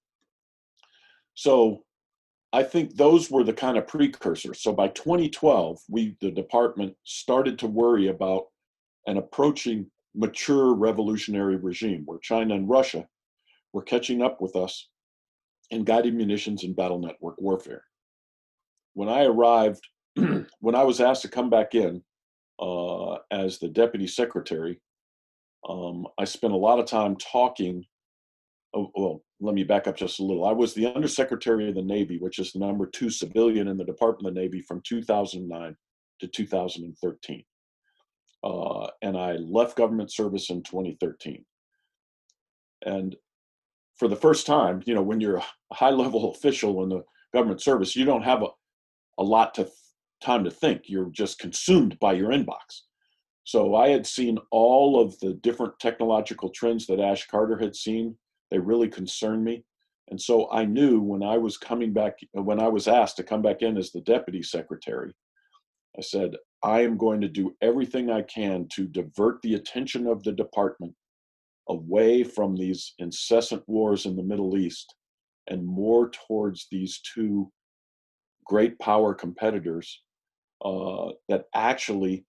[1.34, 1.84] So
[2.52, 4.62] I think those were the kind of precursors.
[4.62, 8.46] So by 2012, we, the department, started to worry about
[9.08, 13.08] an approaching mature revolutionary regime where China and Russia
[13.74, 14.90] were catching up with us
[15.72, 17.84] in guided munitions and battle network warfare.
[18.94, 19.82] When I arrived,
[20.16, 22.04] when I was asked to come back in
[22.60, 24.80] uh, as the deputy secretary,
[25.68, 27.86] um, I spent a lot of time talking
[28.76, 30.46] oh, well, let me back up just a little.
[30.46, 33.84] I was the Undersecretary of the Navy, which is the number two civilian in the
[33.84, 35.76] Department of the Navy from 2009
[36.20, 37.44] to 2013.
[38.44, 41.46] Uh, and I left government service in 2013.
[42.86, 43.16] And
[43.98, 47.62] for the first time, you know, when you're a high level official in the government
[47.62, 48.48] service, you don't have a,
[49.18, 49.70] a lot to
[50.22, 50.84] time to think.
[50.86, 52.82] You're just consumed by your inbox.
[53.44, 58.16] So I had seen all of the different technological trends that Ash Carter had seen
[58.52, 59.64] they really concerned me.
[60.10, 63.42] And so I knew when I was coming back, when I was asked to come
[63.42, 65.12] back in as the deputy secretary,
[65.98, 70.24] I said, I am going to do everything I can to divert the attention of
[70.24, 70.94] the department
[71.68, 74.94] away from these incessant wars in the Middle East
[75.48, 77.52] and more towards these two
[78.46, 80.02] great power competitors
[80.64, 82.26] uh, that actually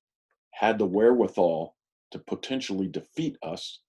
[0.54, 1.74] had the wherewithal
[2.12, 3.80] to potentially defeat us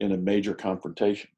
[0.00, 1.30] in a major confrontation.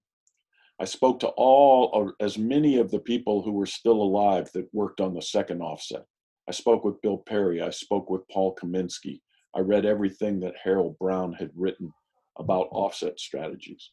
[0.80, 4.72] I spoke to all or as many of the people who were still alive that
[4.74, 6.04] worked on the second offset.
[6.48, 7.62] I spoke with Bill Perry.
[7.62, 9.20] I spoke with Paul Kaminski.
[9.54, 11.92] I read everything that Harold Brown had written
[12.38, 13.90] about offset strategies.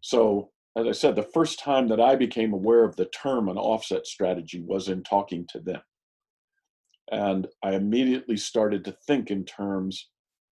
[0.00, 3.56] So, as I said, the first time that I became aware of the term an
[3.56, 5.80] offset strategy was in talking to them.
[7.10, 10.08] And I immediately started to think in terms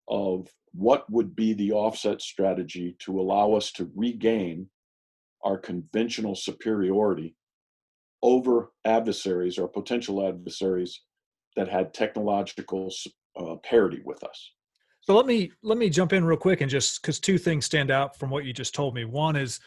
[0.09, 4.69] of what would be the offset strategy to allow us to regain
[5.43, 7.35] our conventional superiority
[8.23, 11.01] over adversaries or potential adversaries
[11.57, 12.93] that had technological
[13.37, 14.53] uh, parity with us.
[15.01, 17.91] So let me let me jump in real quick and just because two things stand
[17.91, 19.05] out from what you just told me.
[19.05, 19.61] One is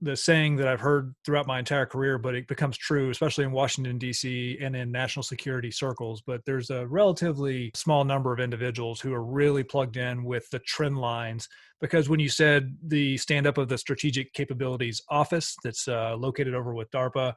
[0.00, 3.50] the saying that I've heard throughout my entire career, but it becomes true, especially in
[3.50, 4.58] Washington, D.C.
[4.60, 6.22] and in national security circles.
[6.24, 10.60] But there's a relatively small number of individuals who are really plugged in with the
[10.60, 11.48] trend lines.
[11.80, 16.54] Because when you said the stand up of the Strategic Capabilities Office that's uh, located
[16.54, 17.34] over with DARPA,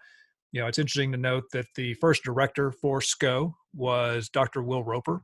[0.51, 4.61] you know, it's interesting to note that the first director for SCO was Dr.
[4.61, 5.23] Will Roper,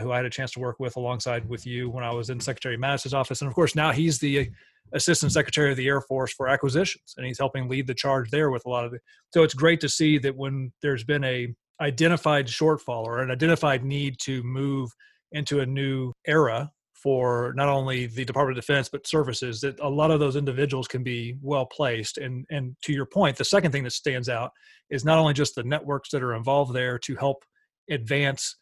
[0.00, 2.38] who I had a chance to work with alongside with you when I was in
[2.38, 3.40] Secretary Mattis's office.
[3.40, 4.50] And of course, now he's the
[4.92, 8.50] Assistant Secretary of the Air Force for acquisitions, and he's helping lead the charge there
[8.50, 9.00] with a lot of it.
[9.32, 13.84] So it's great to see that when there's been a identified shortfall or an identified
[13.84, 14.90] need to move
[15.32, 19.88] into a new era for not only the Department of Defense but services that a
[19.88, 23.70] lot of those individuals can be well placed and and to your point the second
[23.70, 24.50] thing that stands out
[24.88, 27.44] is not only just the networks that are involved there to help
[27.90, 28.56] advance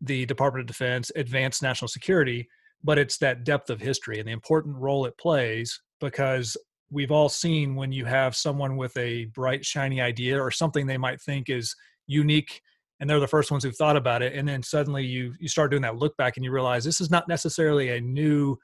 [0.00, 2.48] the Department of Defense advance national security
[2.84, 6.56] but it's that depth of history and the important role it plays because
[6.90, 10.96] we've all seen when you have someone with a bright shiny idea or something they
[10.96, 11.74] might think is
[12.06, 12.60] unique
[13.00, 15.70] and they're the first ones who've thought about it and then suddenly you you start
[15.70, 18.56] doing that look back and you realize this is not necessarily a new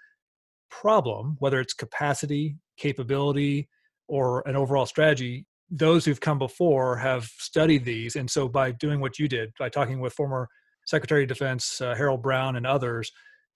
[0.70, 3.68] problem whether it's capacity capability
[4.08, 9.00] or an overall strategy those who've come before have studied these and so by doing
[9.00, 10.48] what you did by talking with former
[10.86, 13.12] secretary of defense uh, harold brown and others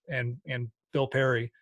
[0.09, 1.53] and and bill perry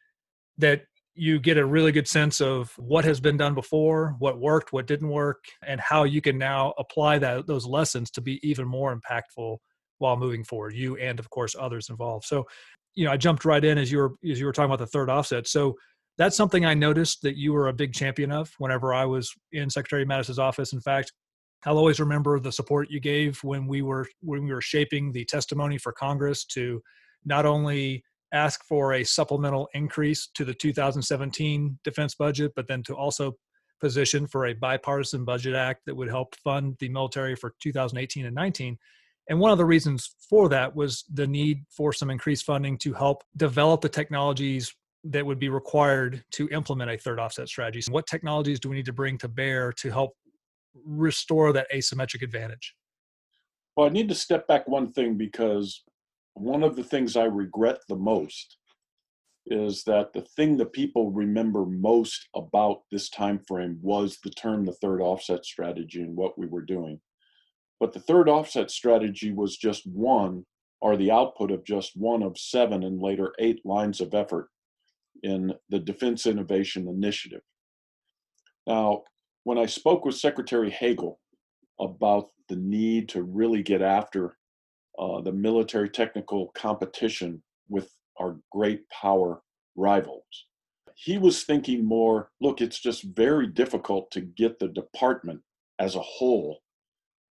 [0.59, 0.83] that
[1.17, 4.87] you get a really good sense of what has been done before, what worked, what
[4.87, 8.95] didn't work, and how you can now apply that those lessons to be even more
[8.95, 9.57] impactful
[9.99, 10.75] while moving forward.
[10.75, 12.27] You and of course others involved.
[12.27, 12.45] So,
[12.95, 14.87] you know, I jumped right in as you were as you were talking about the
[14.87, 15.49] third offset.
[15.49, 15.77] So
[16.19, 19.69] that's something I noticed that you were a big champion of whenever I was in
[19.71, 20.73] Secretary Mattis's office.
[20.73, 21.13] In fact,
[21.65, 25.25] I'll always remember the support you gave when we were when we were shaping the
[25.25, 26.83] testimony for Congress to
[27.25, 28.05] not only
[28.37, 33.37] ask for a supplemental increase to the 2017 defense budget, but then to also
[33.81, 38.35] position for a bipartisan budget act that would help fund the military for 2018 and
[38.35, 38.79] 19.
[39.29, 42.93] And one of the reasons for that was the need for some increased funding to
[42.93, 44.73] help develop the technologies
[45.05, 47.81] that would be required to implement a third offset strategy.
[47.81, 50.13] So what technologies do we need to bring to bear to help
[50.85, 52.75] restore that asymmetric advantage?
[53.77, 55.83] Well, I need to step back one thing because
[56.37, 58.59] one of the things I regret the most
[59.47, 64.65] is that the thing that people remember most about this time frame was the term
[64.65, 67.01] the third offset strategy and what we were doing.
[67.79, 70.45] But the third offset strategy was just one,
[70.81, 74.49] or the output of just one of seven and later eight lines of effort
[75.23, 77.43] in the Defense Innovation Initiative.
[78.67, 79.05] Now,
[79.45, 81.21] when I spoke with Secretary Hagel
[81.81, 84.36] about the need to really get after
[84.99, 89.43] uh, the military technical competition with our great power
[89.77, 90.47] rivals.
[90.95, 95.43] He was thinking more look, it's just very difficult to get the department
[95.79, 96.61] as a whole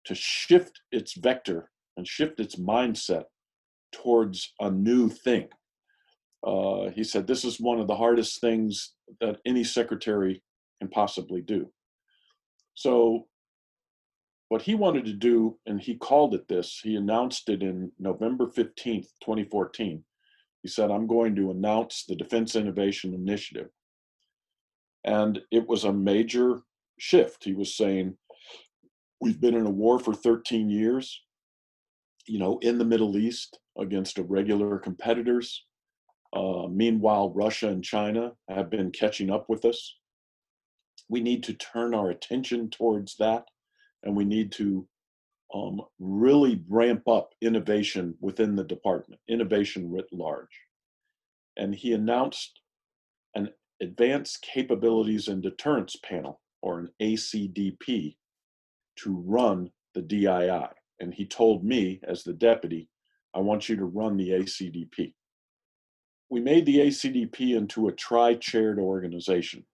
[0.05, 3.23] to shift its vector and shift its mindset
[3.91, 5.47] towards a new thing.
[6.45, 10.43] Uh, he said, This is one of the hardest things that any secretary
[10.79, 11.71] can possibly do.
[12.75, 13.27] So
[14.49, 18.45] what he wanted to do, and he called it this, he announced it in November
[18.45, 20.03] 15th, 2014.
[20.61, 23.69] He said, I'm going to announce the Defense Innovation Initiative.
[25.03, 26.61] And it was a major
[26.99, 27.43] shift.
[27.43, 28.17] He was saying,
[29.21, 31.21] We've been in a war for 13 years,
[32.27, 35.65] you know, in the Middle East against irregular competitors.
[36.33, 39.95] Uh, meanwhile, Russia and China have been catching up with us.
[41.07, 43.45] We need to turn our attention towards that
[44.05, 44.87] and we need to
[45.53, 50.61] um, really ramp up innovation within the department, innovation writ large.
[51.57, 52.61] And he announced
[53.35, 53.49] an
[53.81, 58.15] Advanced Capabilities and Deterrence Panel, or an ACDP,
[58.97, 60.69] to run the DII.
[60.99, 62.89] And he told me, as the deputy,
[63.33, 65.13] I want you to run the ACDP.
[66.29, 69.65] We made the ACDP into a tri chaired organization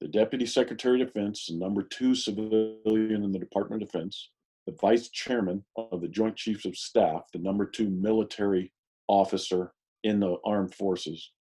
[0.00, 4.30] the Deputy Secretary of Defense, the number two civilian in the Department of Defense,
[4.66, 8.72] the Vice Chairman of the Joint Chiefs of Staff, the number two military
[9.08, 11.32] officer in the armed forces,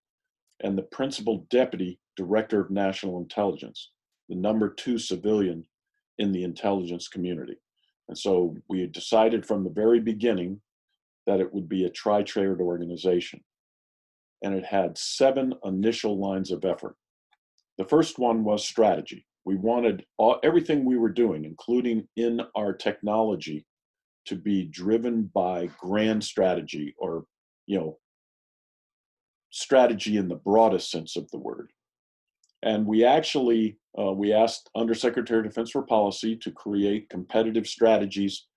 [0.61, 3.91] and the Principal Deputy Director of National Intelligence,
[4.29, 5.65] the number two civilian
[6.19, 7.57] in the intelligence community.
[8.07, 10.61] And so we had decided from the very beginning
[11.25, 13.41] that it would be a tri tiered organization.
[14.43, 16.95] And it had seven initial lines of effort.
[17.77, 19.25] The first one was strategy.
[19.45, 23.65] We wanted all, everything we were doing, including in our technology,
[24.25, 27.25] to be driven by grand strategy or,
[27.65, 27.97] you know,
[29.49, 31.71] strategy in the broadest sense of the word.
[32.61, 38.47] And we actually uh, we asked Undersecretary of Defense for Policy to create competitive strategies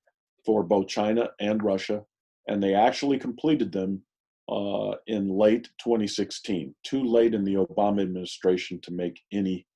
[0.45, 2.03] for both China and Russia,
[2.49, 4.01] and they actually completed them
[4.49, 9.67] uh, in late 2016, too late in the Obama administration to make any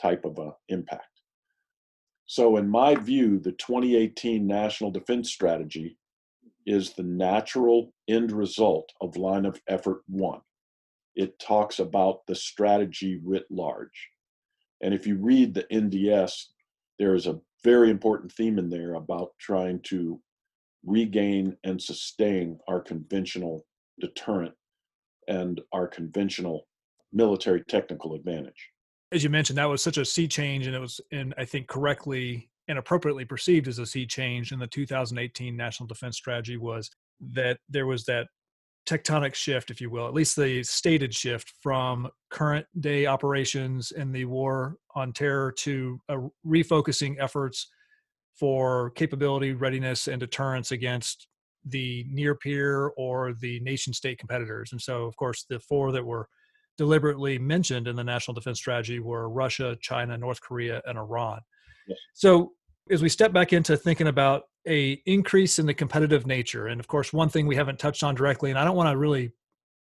[0.00, 1.04] type of an impact.
[2.26, 5.96] So, in my view, the 2018 National Defense Strategy
[6.66, 10.40] is the natural end result of line of effort one.
[11.16, 14.10] It talks about the strategy writ large.
[14.82, 16.32] And if you read the NDS,
[16.98, 20.20] there is a very important theme in there about trying to
[20.84, 23.64] regain and sustain our conventional
[24.00, 24.54] deterrent
[25.26, 26.66] and our conventional
[27.12, 28.70] military technical advantage.
[29.12, 31.66] As you mentioned, that was such a sea change, and it was, and I think
[31.66, 36.90] correctly and appropriately perceived as a sea change in the 2018 National Defense Strategy was
[37.32, 38.28] that there was that
[38.86, 44.12] tectonic shift, if you will, at least the stated shift from current day operations in
[44.12, 46.00] the war on terror to
[46.46, 47.68] refocusing efforts
[48.38, 51.26] for capability, readiness, and deterrence against
[51.68, 54.72] the near peer or the nation state competitors.
[54.72, 56.28] And so, of course, the four that were
[56.76, 61.40] deliberately mentioned in the national defense strategy were Russia, China, North Korea, and Iran.
[61.88, 61.98] Yes.
[62.14, 62.52] So,
[62.90, 66.86] as we step back into thinking about a increase in the competitive nature and of
[66.86, 69.30] course one thing we haven't touched on directly and i don't want to really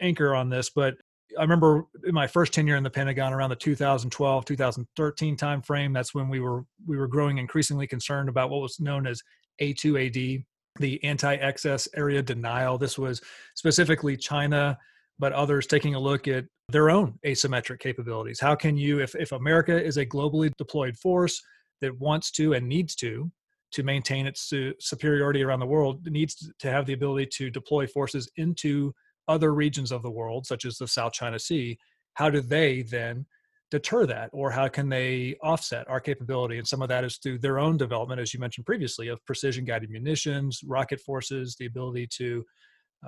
[0.01, 0.95] anchor on this but
[1.39, 6.15] i remember in my first tenure in the pentagon around the 2012 2013 timeframe that's
[6.15, 9.23] when we were we were growing increasingly concerned about what was known as
[9.61, 10.45] a2ad
[10.79, 13.21] the anti-access area denial this was
[13.55, 14.79] specifically china
[15.19, 19.33] but others taking a look at their own asymmetric capabilities how can you if, if
[19.33, 21.43] america is a globally deployed force
[21.81, 23.31] that wants to and needs to
[23.73, 27.87] to maintain its uh, superiority around the world needs to have the ability to deploy
[27.87, 28.95] forces into
[29.29, 31.79] other regions of the world, such as the South China Sea.
[32.15, 33.27] How do they then
[33.73, 36.59] deter that, or how can they offset our capability?
[36.59, 39.65] And some of that is through their own development, as you mentioned previously, of precision
[39.65, 42.45] guided munitions, rocket forces, the ability to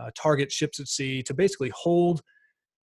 [0.00, 2.22] uh, target ships at sea, to basically hold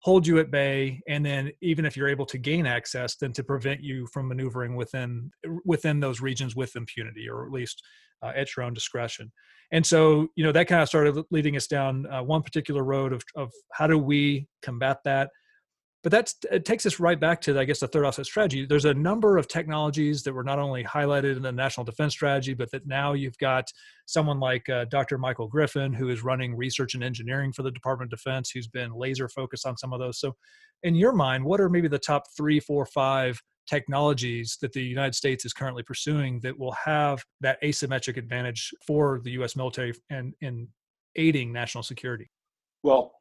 [0.01, 3.43] hold you at bay and then even if you're able to gain access then to
[3.43, 5.31] prevent you from maneuvering within
[5.65, 7.81] within those regions with impunity or at least
[8.21, 9.31] uh, at your own discretion
[9.71, 13.11] and so you know that kind of started leading us down uh, one particular road
[13.11, 15.31] of, of how do we combat that
[16.03, 18.65] but that's it takes us right back to i guess the third offset strategy.
[18.65, 22.53] There's a number of technologies that were not only highlighted in the national defense strategy
[22.53, 23.69] but that now you've got
[24.05, 28.11] someone like uh, dr michael griffin who is running research and engineering for the department
[28.13, 30.19] of defense who's been laser focused on some of those.
[30.19, 30.35] So
[30.83, 35.15] in your mind what are maybe the top three four five technologies that the united
[35.15, 40.33] states is currently pursuing that will have that asymmetric advantage for the us military and
[40.41, 40.67] in
[41.15, 42.29] aiding national security?
[42.83, 43.16] Well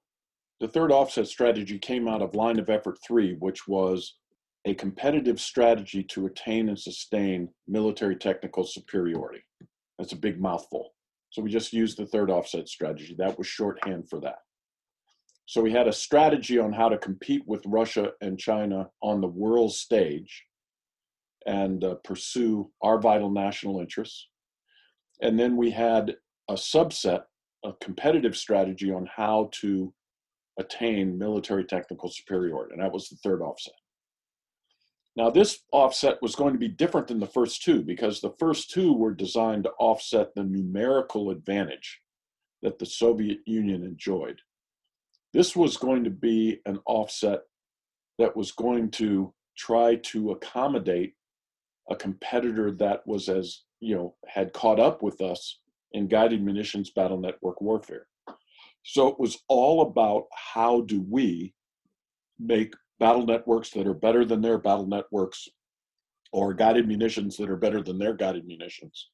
[0.60, 4.16] the third offset strategy came out of line of effort three, which was
[4.64, 9.44] a competitive strategy to attain and sustain military technical superiority.
[9.98, 10.92] That's a big mouthful.
[11.30, 13.14] So we just used the third offset strategy.
[13.18, 14.38] That was shorthand for that.
[15.44, 19.28] So we had a strategy on how to compete with Russia and China on the
[19.28, 20.44] world stage
[21.46, 24.28] and uh, pursue our vital national interests.
[25.22, 26.16] And then we had
[26.48, 27.22] a subset,
[27.64, 29.94] a competitive strategy on how to
[30.58, 33.74] attain military technical superiority, and that was the third offset.
[35.16, 38.70] Now, this offset was going to be different than the first two because the first
[38.70, 42.00] two were designed to offset the numerical advantage
[42.62, 44.40] that the Soviet Union enjoyed.
[45.32, 47.40] This was going to be an offset
[48.18, 51.14] that was going to try to accommodate
[51.90, 55.60] a competitor that was as, you know, had caught up with us
[55.92, 58.06] in guided munitions battle network warfare.
[58.86, 61.54] So it was all about how do we
[62.38, 65.48] make battle networks that are better than their battle networks
[66.32, 69.10] or guided munitions that are better than their guided munitions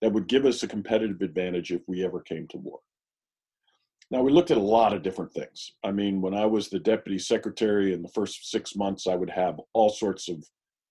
[0.00, 2.78] that would give us a competitive advantage if we ever came to war.
[4.10, 5.72] Now, we looked at a lot of different things.
[5.84, 9.30] I mean, when I was the deputy secretary in the first six months, I would
[9.30, 10.42] have all sorts of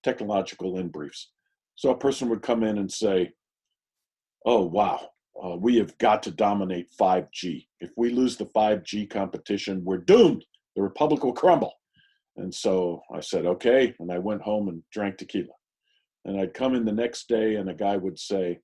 [0.04, 1.32] technological in briefs.
[1.76, 3.32] So a person would come in and say,
[4.46, 5.10] Oh, wow,
[5.44, 7.66] uh, we have got to dominate 5G.
[7.80, 10.46] If we lose the 5G competition, we're doomed.
[10.76, 11.74] The republic will crumble.
[12.38, 13.94] And so I said, okay.
[14.00, 15.54] And I went home and drank tequila.
[16.26, 18.60] And I'd come in the next day and a guy would say,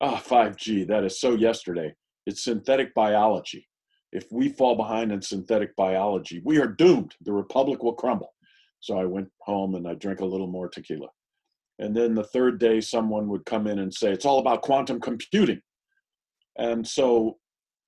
[0.00, 1.94] ah, oh, 5G, that is so yesterday.
[2.26, 3.68] It's synthetic biology.
[4.12, 7.14] If we fall behind in synthetic biology, we are doomed.
[7.22, 8.34] The republic will crumble.
[8.80, 11.08] So I went home and I drank a little more tequila.
[11.78, 15.00] And then the third day, someone would come in and say, it's all about quantum
[15.00, 15.60] computing.
[16.58, 17.38] And so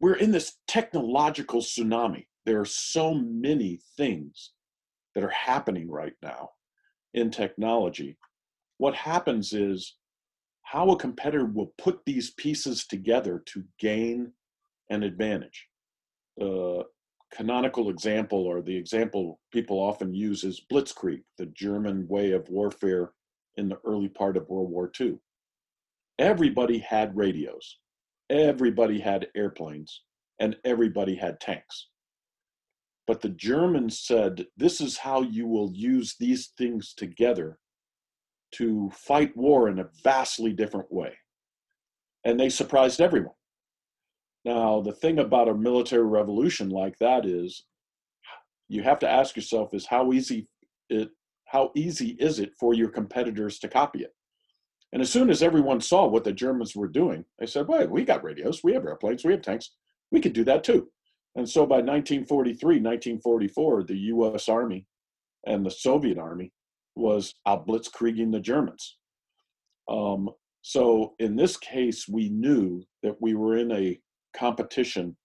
[0.00, 2.26] we're in this technological tsunami.
[2.46, 4.52] There are so many things
[5.14, 6.50] that are happening right now
[7.14, 8.16] in technology.
[8.78, 9.96] What happens is
[10.62, 14.32] how a competitor will put these pieces together to gain
[14.90, 15.66] an advantage.
[16.36, 16.84] The
[17.32, 23.12] canonical example, or the example people often use, is Blitzkrieg, the German way of warfare
[23.56, 25.18] in the early part of World War II.
[26.18, 27.78] Everybody had radios
[28.30, 30.02] everybody had airplanes
[30.40, 31.88] and everybody had tanks.
[33.06, 37.58] But the Germans said, this is how you will use these things together
[38.52, 41.12] to fight war in a vastly different way.
[42.24, 43.34] And they surprised everyone.
[44.44, 47.64] Now, the thing about a military revolution like that is
[48.68, 50.48] you have to ask yourself is how easy
[50.90, 51.08] it
[51.46, 54.14] how easy is it for your competitors to copy it?
[54.92, 58.04] And as soon as everyone saw what the Germans were doing, they said, well, we
[58.04, 59.72] got radios, we have airplanes, we have tanks,
[60.10, 60.88] we could do that too.
[61.36, 64.86] And so by 1943, 1944, the US Army
[65.46, 66.52] and the Soviet Army
[66.96, 68.96] was out blitzkrieging the Germans.
[69.88, 70.30] Um,
[70.62, 74.00] so in this case, we knew that we were in a
[74.36, 75.16] competition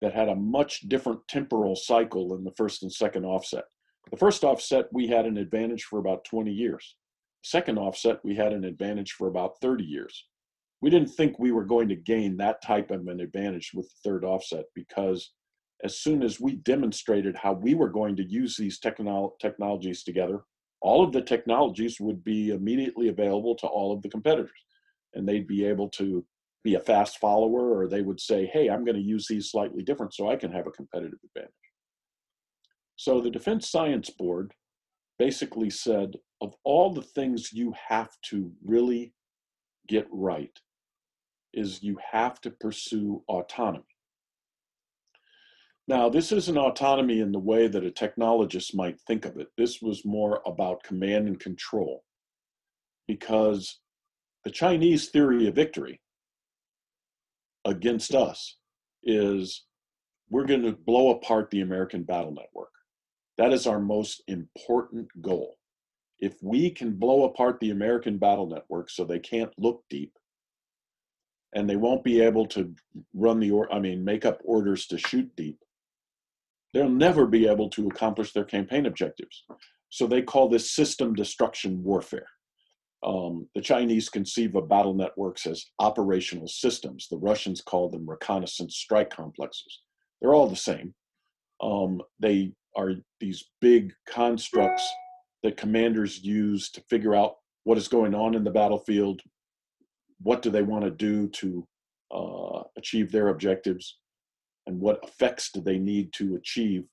[0.00, 3.64] that had a much different temporal cycle than the first and second offset.
[4.10, 6.96] The first offset, we had an advantage for about 20 years.
[7.42, 10.26] Second offset, we had an advantage for about 30 years.
[10.80, 14.10] We didn't think we were going to gain that type of an advantage with the
[14.10, 15.32] third offset because
[15.84, 20.44] as soon as we demonstrated how we were going to use these technolo- technologies together,
[20.80, 24.50] all of the technologies would be immediately available to all of the competitors.
[25.14, 26.24] And they'd be able to
[26.64, 29.82] be a fast follower, or they would say, hey, I'm going to use these slightly
[29.82, 31.52] different so I can have a competitive advantage.
[32.96, 34.52] So the Defense Science Board
[35.18, 39.14] basically said of all the things you have to really
[39.86, 40.58] get right,
[41.54, 43.84] is you have to pursue autonomy.
[45.86, 49.48] Now, this isn't autonomy in the way that a technologist might think of it.
[49.56, 52.04] This was more about command and control.
[53.06, 53.80] Because
[54.44, 56.00] the Chinese theory of victory
[57.64, 58.56] against us
[59.04, 59.64] is
[60.30, 62.70] we're going to blow apart the American battle network.
[63.38, 65.56] That is our most important goal.
[66.22, 70.12] If we can blow apart the American battle network so they can't look deep
[71.52, 72.72] and they won't be able to
[73.12, 75.58] run the or I mean make up orders to shoot deep,
[76.72, 79.42] they'll never be able to accomplish their campaign objectives.
[79.88, 82.28] So they call this system destruction warfare.
[83.04, 87.08] Um, the Chinese conceive of battle networks as operational systems.
[87.10, 89.80] The Russians call them reconnaissance strike complexes.
[90.20, 90.94] They're all the same.
[91.60, 94.88] Um, they are these big constructs
[95.42, 99.20] that commanders use to figure out what is going on in the battlefield,
[100.20, 101.66] what do they want to do to
[102.14, 103.98] uh, achieve their objectives,
[104.66, 106.84] and what effects do they need to achieve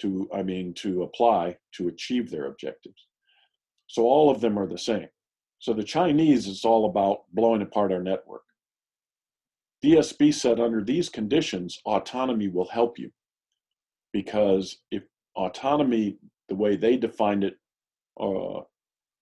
[0.00, 3.06] to, I mean, to apply to achieve their objectives.
[3.86, 5.08] So all of them are the same.
[5.58, 8.42] So the Chinese is all about blowing apart our network.
[9.84, 13.10] DSB said under these conditions, autonomy will help you
[14.12, 15.02] because if
[15.36, 16.16] autonomy,
[16.48, 17.56] the way they defined it,
[18.20, 18.60] uh,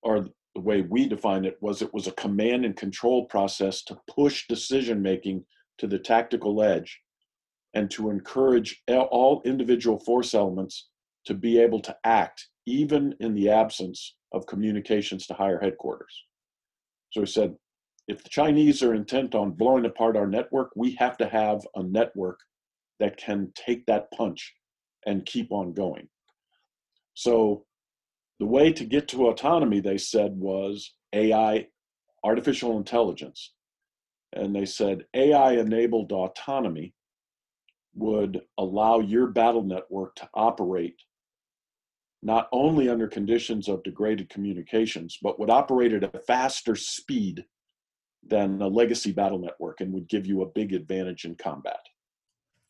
[0.03, 3.99] or the way we defined it, was it was a command and control process to
[4.09, 5.45] push decision making
[5.78, 7.01] to the tactical edge
[7.74, 10.88] and to encourage all individual force elements
[11.24, 16.24] to be able to act even in the absence of communications to higher headquarters.
[17.11, 17.55] So he said,
[18.09, 21.82] if the Chinese are intent on blowing apart our network, we have to have a
[21.82, 22.38] network
[23.01, 24.53] that can take that punch
[25.07, 26.09] and keep on going.
[27.14, 27.64] So
[28.43, 31.68] the way to get to autonomy, they said, was AI,
[32.24, 33.53] artificial intelligence.
[34.32, 36.93] And they said AI enabled autonomy
[37.95, 40.97] would allow your battle network to operate
[42.20, 47.45] not only under conditions of degraded communications, but would operate at a faster speed
[48.26, 51.86] than a legacy battle network and would give you a big advantage in combat.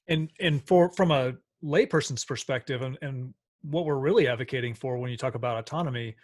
[0.07, 1.33] And and for from a
[1.65, 3.33] layperson's perspective, and, and
[3.63, 6.15] what we're really advocating for when you talk about autonomy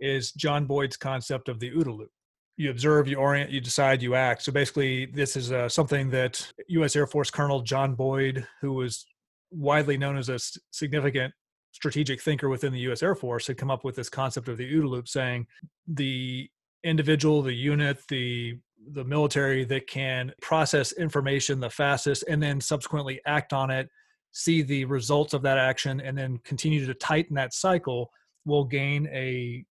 [0.00, 2.10] is John Boyd's concept of the OODA loop
[2.58, 4.42] you observe, you orient, you decide, you act.
[4.42, 6.96] So basically, this is uh, something that U.S.
[6.96, 9.06] Air Force Colonel John Boyd, who was
[9.52, 10.40] widely known as a
[10.72, 11.32] significant
[11.70, 13.02] strategic thinker within the U.S.
[13.02, 15.46] Air Force, had come up with this concept of the OODA loop, saying
[15.86, 16.50] the
[16.82, 18.58] individual, the unit, the
[18.92, 23.88] the military that can process information the fastest and then subsequently act on it,
[24.32, 28.10] see the results of that action, and then continue to tighten that cycle
[28.44, 29.64] will gain a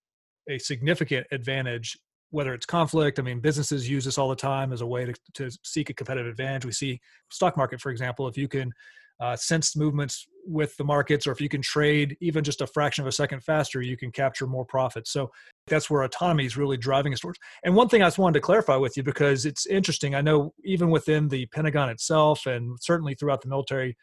[0.49, 1.97] a significant advantage
[2.29, 3.19] whether it's conflict.
[3.19, 5.93] I mean, businesses use this all the time as a way to, to seek a
[5.93, 6.65] competitive advantage.
[6.65, 6.99] We see
[7.31, 8.71] stock market, for example, if you can
[9.19, 13.03] uh, sense movements with the markets, or if you can trade even just a fraction
[13.03, 15.11] of a second faster, you can capture more profits.
[15.11, 15.31] So
[15.67, 17.39] that's where autonomy is really driving us towards.
[17.63, 20.13] And one thing I just wanted to clarify with you because it's interesting.
[20.13, 23.97] I know even within the Pentagon itself, and certainly throughout the military,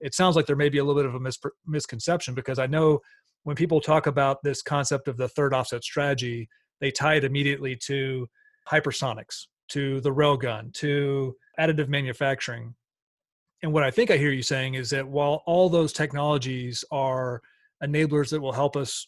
[0.00, 2.66] it sounds like there may be a little bit of a mis- misconception because I
[2.66, 3.00] know
[3.44, 6.48] when people talk about this concept of the third offset strategy,
[6.80, 8.26] they tie it immediately to
[8.70, 12.74] hypersonics, to the railgun, to additive manufacturing.
[13.62, 17.40] And what I think I hear you saying is that while all those technologies are
[17.82, 19.06] enablers that will help us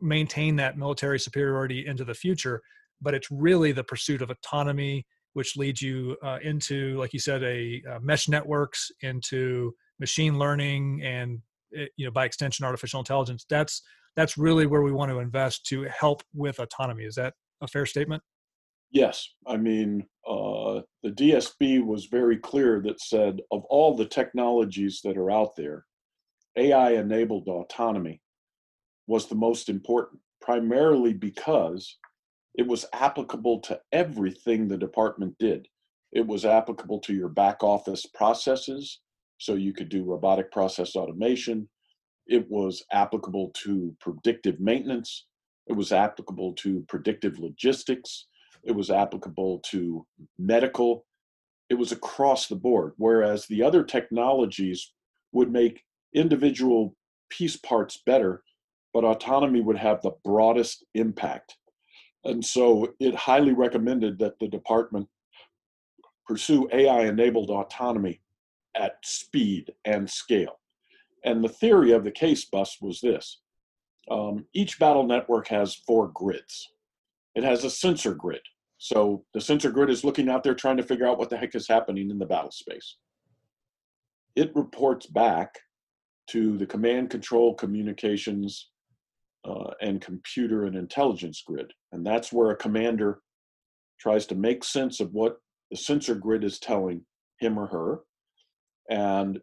[0.00, 2.60] maintain that military superiority into the future,
[3.00, 7.42] but it's really the pursuit of autonomy which leads you uh, into, like you said,
[7.42, 11.40] a, uh, mesh networks, into machine learning, and
[11.72, 13.44] you know, by extension, artificial intelligence.
[13.48, 13.82] That's
[14.16, 17.04] that's really where we want to invest to help with autonomy.
[17.04, 18.22] Is that a fair statement?
[18.90, 25.00] Yes, I mean uh, the DSB was very clear that said of all the technologies
[25.04, 25.84] that are out there,
[26.56, 28.20] AI-enabled autonomy
[29.06, 31.98] was the most important, primarily because
[32.54, 35.66] it was applicable to everything the department did.
[36.12, 39.00] It was applicable to your back office processes,
[39.44, 41.68] so you could do robotic process automation.
[42.26, 45.26] It was applicable to predictive maintenance.
[45.66, 48.26] It was applicable to predictive logistics.
[48.62, 50.06] It was applicable to
[50.38, 51.04] medical.
[51.68, 52.94] It was across the board.
[52.96, 54.94] Whereas the other technologies
[55.32, 55.82] would make
[56.14, 56.96] individual
[57.28, 58.42] piece parts better,
[58.94, 61.58] but autonomy would have the broadest impact.
[62.24, 65.06] And so it highly recommended that the department
[66.26, 68.22] pursue AI enabled autonomy
[68.76, 70.60] at speed and scale.
[71.24, 73.40] And the theory of the case bus was this
[74.10, 76.70] um, each battle network has four grids.
[77.34, 78.42] It has a sensor grid.
[78.78, 81.54] So the sensor grid is looking out there trying to figure out what the heck
[81.54, 82.96] is happening in the battle space.
[84.36, 85.58] It reports back
[86.28, 88.70] to the command control communications
[89.44, 91.72] uh, and computer and intelligence grid.
[91.92, 93.20] And that's where a commander
[93.98, 95.36] tries to make sense of what
[95.70, 97.02] the sensor grid is telling
[97.40, 98.00] him or her.
[98.90, 99.40] And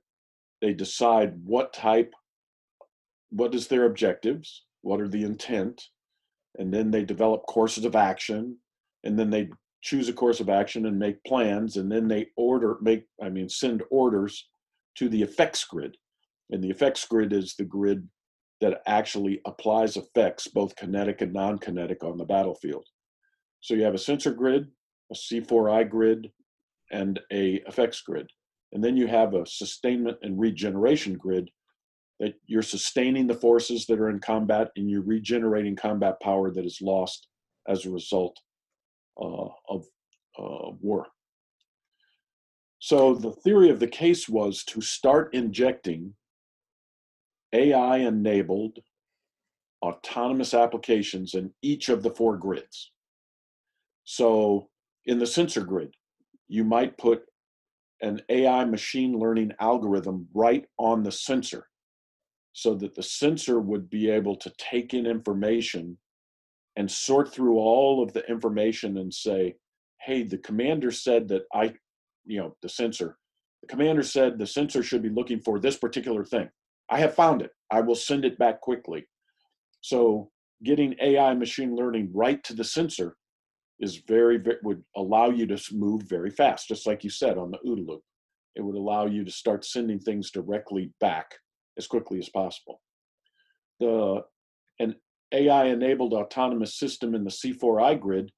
[0.62, 2.14] they decide what type,
[3.30, 5.82] what is their objectives, what are the intent,
[6.58, 8.58] and then they develop courses of action,
[9.04, 9.50] and then they
[9.82, 13.50] choose a course of action and make plans, and then they order, make, I mean,
[13.50, 14.48] send orders
[14.98, 15.96] to the effects grid.
[16.52, 18.08] And the effects grid is the grid
[18.60, 22.86] that actually applies effects, both kinetic and non kinetic, on the battlefield.
[23.62, 24.68] So you have a sensor grid,
[25.12, 26.32] a C4I grid,
[26.92, 28.30] and a effects grid.
[28.74, 31.50] And then you have a sustainment and regeneration grid
[32.20, 36.66] that you're sustaining the forces that are in combat and you're regenerating combat power that
[36.66, 37.28] is lost
[37.68, 38.38] as a result
[39.20, 39.86] uh, of
[40.40, 41.08] uh, war.
[42.80, 46.14] So the theory of the case was to start injecting
[47.54, 48.80] AI enabled
[49.84, 52.92] autonomous applications in each of the four grids.
[54.04, 54.70] So
[55.06, 55.94] in the sensor grid,
[56.48, 57.24] you might put
[58.02, 61.68] an AI machine learning algorithm right on the sensor
[62.54, 65.98] so that the sensor would be able to take in information
[66.76, 69.56] and sort through all of the information and say,
[70.02, 71.74] hey, the commander said that I,
[72.26, 73.18] you know, the sensor,
[73.62, 76.50] the commander said the sensor should be looking for this particular thing.
[76.90, 77.52] I have found it.
[77.72, 79.06] I will send it back quickly.
[79.82, 80.32] So
[80.64, 83.16] getting AI machine learning right to the sensor
[83.82, 87.52] is very, very would allow you to move very fast, just like you said on
[87.52, 88.04] the OODA loop.
[88.56, 91.34] It would allow you to start sending things directly back
[91.78, 92.82] as quickly as possible.
[93.80, 94.22] The
[94.80, 94.96] an
[95.32, 98.32] AI enabled autonomous system in the C4I grid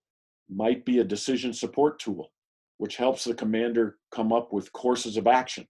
[0.49, 2.31] might be a decision support tool,
[2.77, 5.65] which helps the commander come up with courses of action.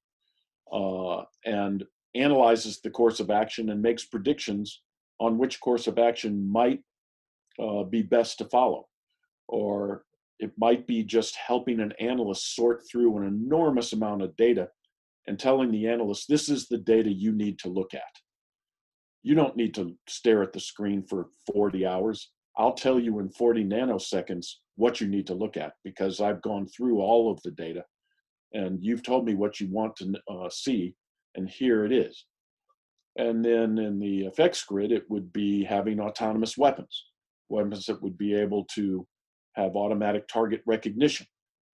[0.71, 1.83] Uh, and
[2.15, 4.81] analyzes the course of action and makes predictions
[5.19, 6.79] on which course of action might
[7.59, 8.87] uh, be best to follow.
[9.47, 10.03] Or
[10.39, 14.67] it might be just helping an analyst sort through an enormous amount of data
[15.27, 18.01] and telling the analyst, this is the data you need to look at.
[19.21, 22.31] You don't need to stare at the screen for 40 hours.
[22.57, 26.67] I'll tell you in 40 nanoseconds what you need to look at because I've gone
[26.67, 27.83] through all of the data
[28.53, 30.93] and you've told me what you want to uh, see
[31.35, 32.25] and here it is.
[33.17, 37.05] And then in the effects grid, it would be having autonomous weapons,
[37.49, 39.05] weapons that would be able to
[39.55, 41.27] have automatic target recognition.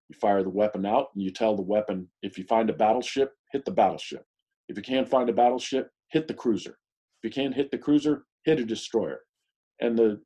[0.10, 3.34] You fire the weapon out and you tell the weapon, if you find a battleship,
[3.52, 4.26] hit the battleship.
[4.68, 6.78] If you can't find a battleship, hit the cruiser.
[7.22, 9.22] If you can't hit the cruiser, hit a destroyer.
[9.82, 10.22] And the,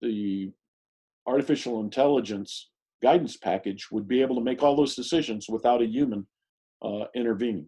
[0.00, 0.52] the
[1.26, 2.70] artificial intelligence
[3.02, 6.26] guidance package would be able to make all those decisions without a human
[6.82, 7.66] uh, intervening.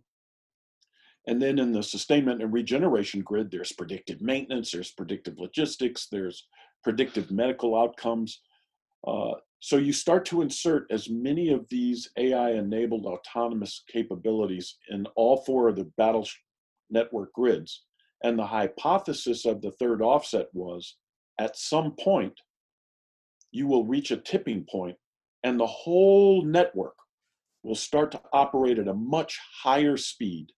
[1.27, 6.47] And then in the sustainment and regeneration grid, there's predictive maintenance, there's predictive logistics, there's
[6.83, 8.43] predictive medical outcomes.
[9.07, 15.07] Uh, so you start to insert as many of these AI enabled autonomous capabilities in
[15.17, 16.27] all four of the battle
[16.91, 17.85] network grids.
[18.23, 20.97] And the hypothesis of the third offset was
[21.41, 22.39] at some point,
[23.53, 24.97] you will reach a tipping point
[25.45, 26.97] and the whole network
[27.63, 30.49] will start to operate at a much higher speed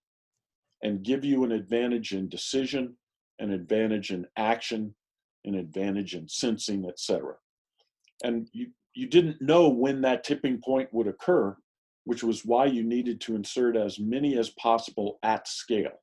[0.83, 2.97] and give you an advantage in decision,
[3.39, 4.95] an advantage in action,
[5.45, 7.35] an advantage in sensing, etc.
[8.25, 11.57] And you, you didn't know when that tipping point would occur,
[12.05, 16.01] which was why you needed to insert as many as possible at scale.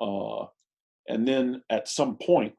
[0.00, 0.46] Uh,
[1.08, 2.54] and then at some point,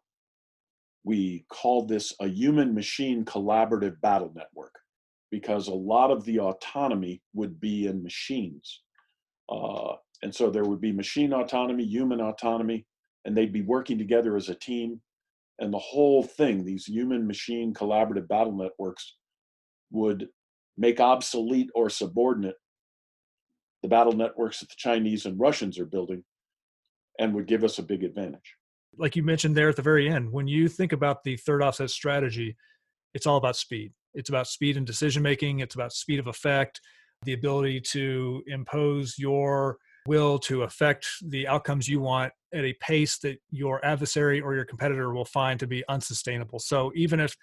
[1.03, 4.73] we called this a human machine collaborative battle network
[5.32, 8.82] because a lot of the autonomy would be in machines.
[9.49, 12.86] Uh, and so there would be machine autonomy, human autonomy,
[13.25, 15.01] and they'd be working together as a team.
[15.60, 19.16] And the whole thing, these human machine collaborative battle networks,
[19.91, 20.28] would
[20.78, 22.55] make obsolete or subordinate
[23.82, 26.24] the battle networks that the Chinese and Russians are building
[27.20, 28.55] and would give us a big advantage.
[28.97, 31.89] Like you mentioned there at the very end, when you think about the third offset
[31.89, 32.55] strategy,
[33.14, 33.93] it's all about speed.
[34.14, 36.82] It's about speed and decision making, it's about speed of effect,
[37.24, 39.78] the ability to impose your
[40.08, 44.66] will to affect the outcomes you want at a pace that your adversary or your
[44.66, 46.60] competitor will find to be unsustainable.
[46.60, 47.36] So even if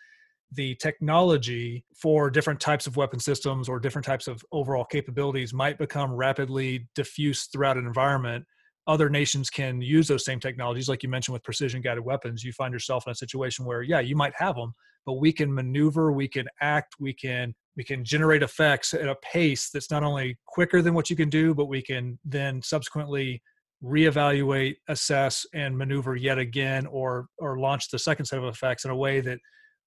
[0.53, 5.79] the technology for different types of weapon systems or different types of overall capabilities might
[5.79, 8.45] become rapidly diffused throughout an environment
[8.87, 12.53] other nations can use those same technologies like you mentioned with precision guided weapons you
[12.53, 14.73] find yourself in a situation where yeah you might have them
[15.07, 19.17] but we can maneuver we can act we can we can generate effects at a
[19.17, 23.43] pace that's not only quicker than what you can do but we can then subsequently
[23.83, 28.91] reevaluate assess and maneuver yet again or or launch the second set of effects in
[28.91, 29.39] a way that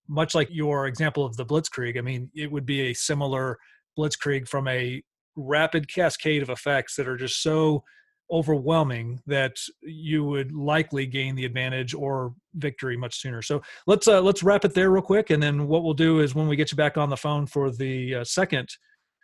[0.07, 3.57] much like your example of the blitzkrieg i mean it would be a similar
[3.97, 5.01] blitzkrieg from a
[5.35, 7.83] rapid cascade of effects that are just so
[8.31, 13.41] overwhelming that you would likely gain the advantage or victory much sooner.
[13.41, 16.35] So let's uh, let's wrap it there real quick, and then what we'll do is
[16.35, 18.69] when we get you back on the phone for the uh, second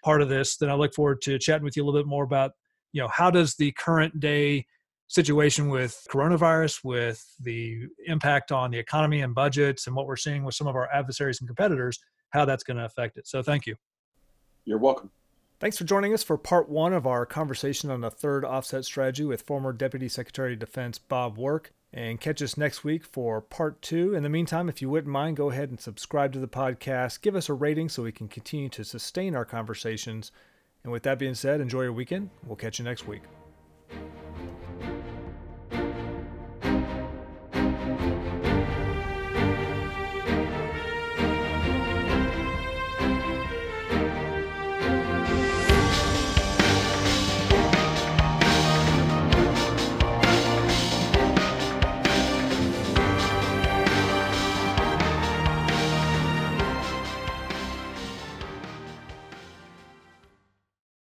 [0.04, 2.24] part of this, then I look forward to chatting with you a little bit more
[2.24, 2.51] about
[2.91, 4.66] you know how does the current day
[5.08, 10.43] situation with coronavirus, with the impact on the economy and budgets, and what we're seeing
[10.43, 11.99] with some of our adversaries and competitors,
[12.30, 13.28] how that's going to affect it.
[13.28, 13.76] So thank you.
[14.66, 15.12] You're welcome.
[15.64, 19.24] Thanks for joining us for part one of our conversation on the third offset strategy
[19.24, 21.72] with former Deputy Secretary of Defense Bob Work.
[21.93, 24.14] And catch us next week for part two.
[24.14, 27.22] In the meantime, if you wouldn't mind, go ahead and subscribe to the podcast.
[27.22, 30.34] Give us a rating so we can continue to sustain our conversations.
[30.84, 32.32] And with that being said, enjoy your weekend.
[32.45, 33.22] We'll catch you next week.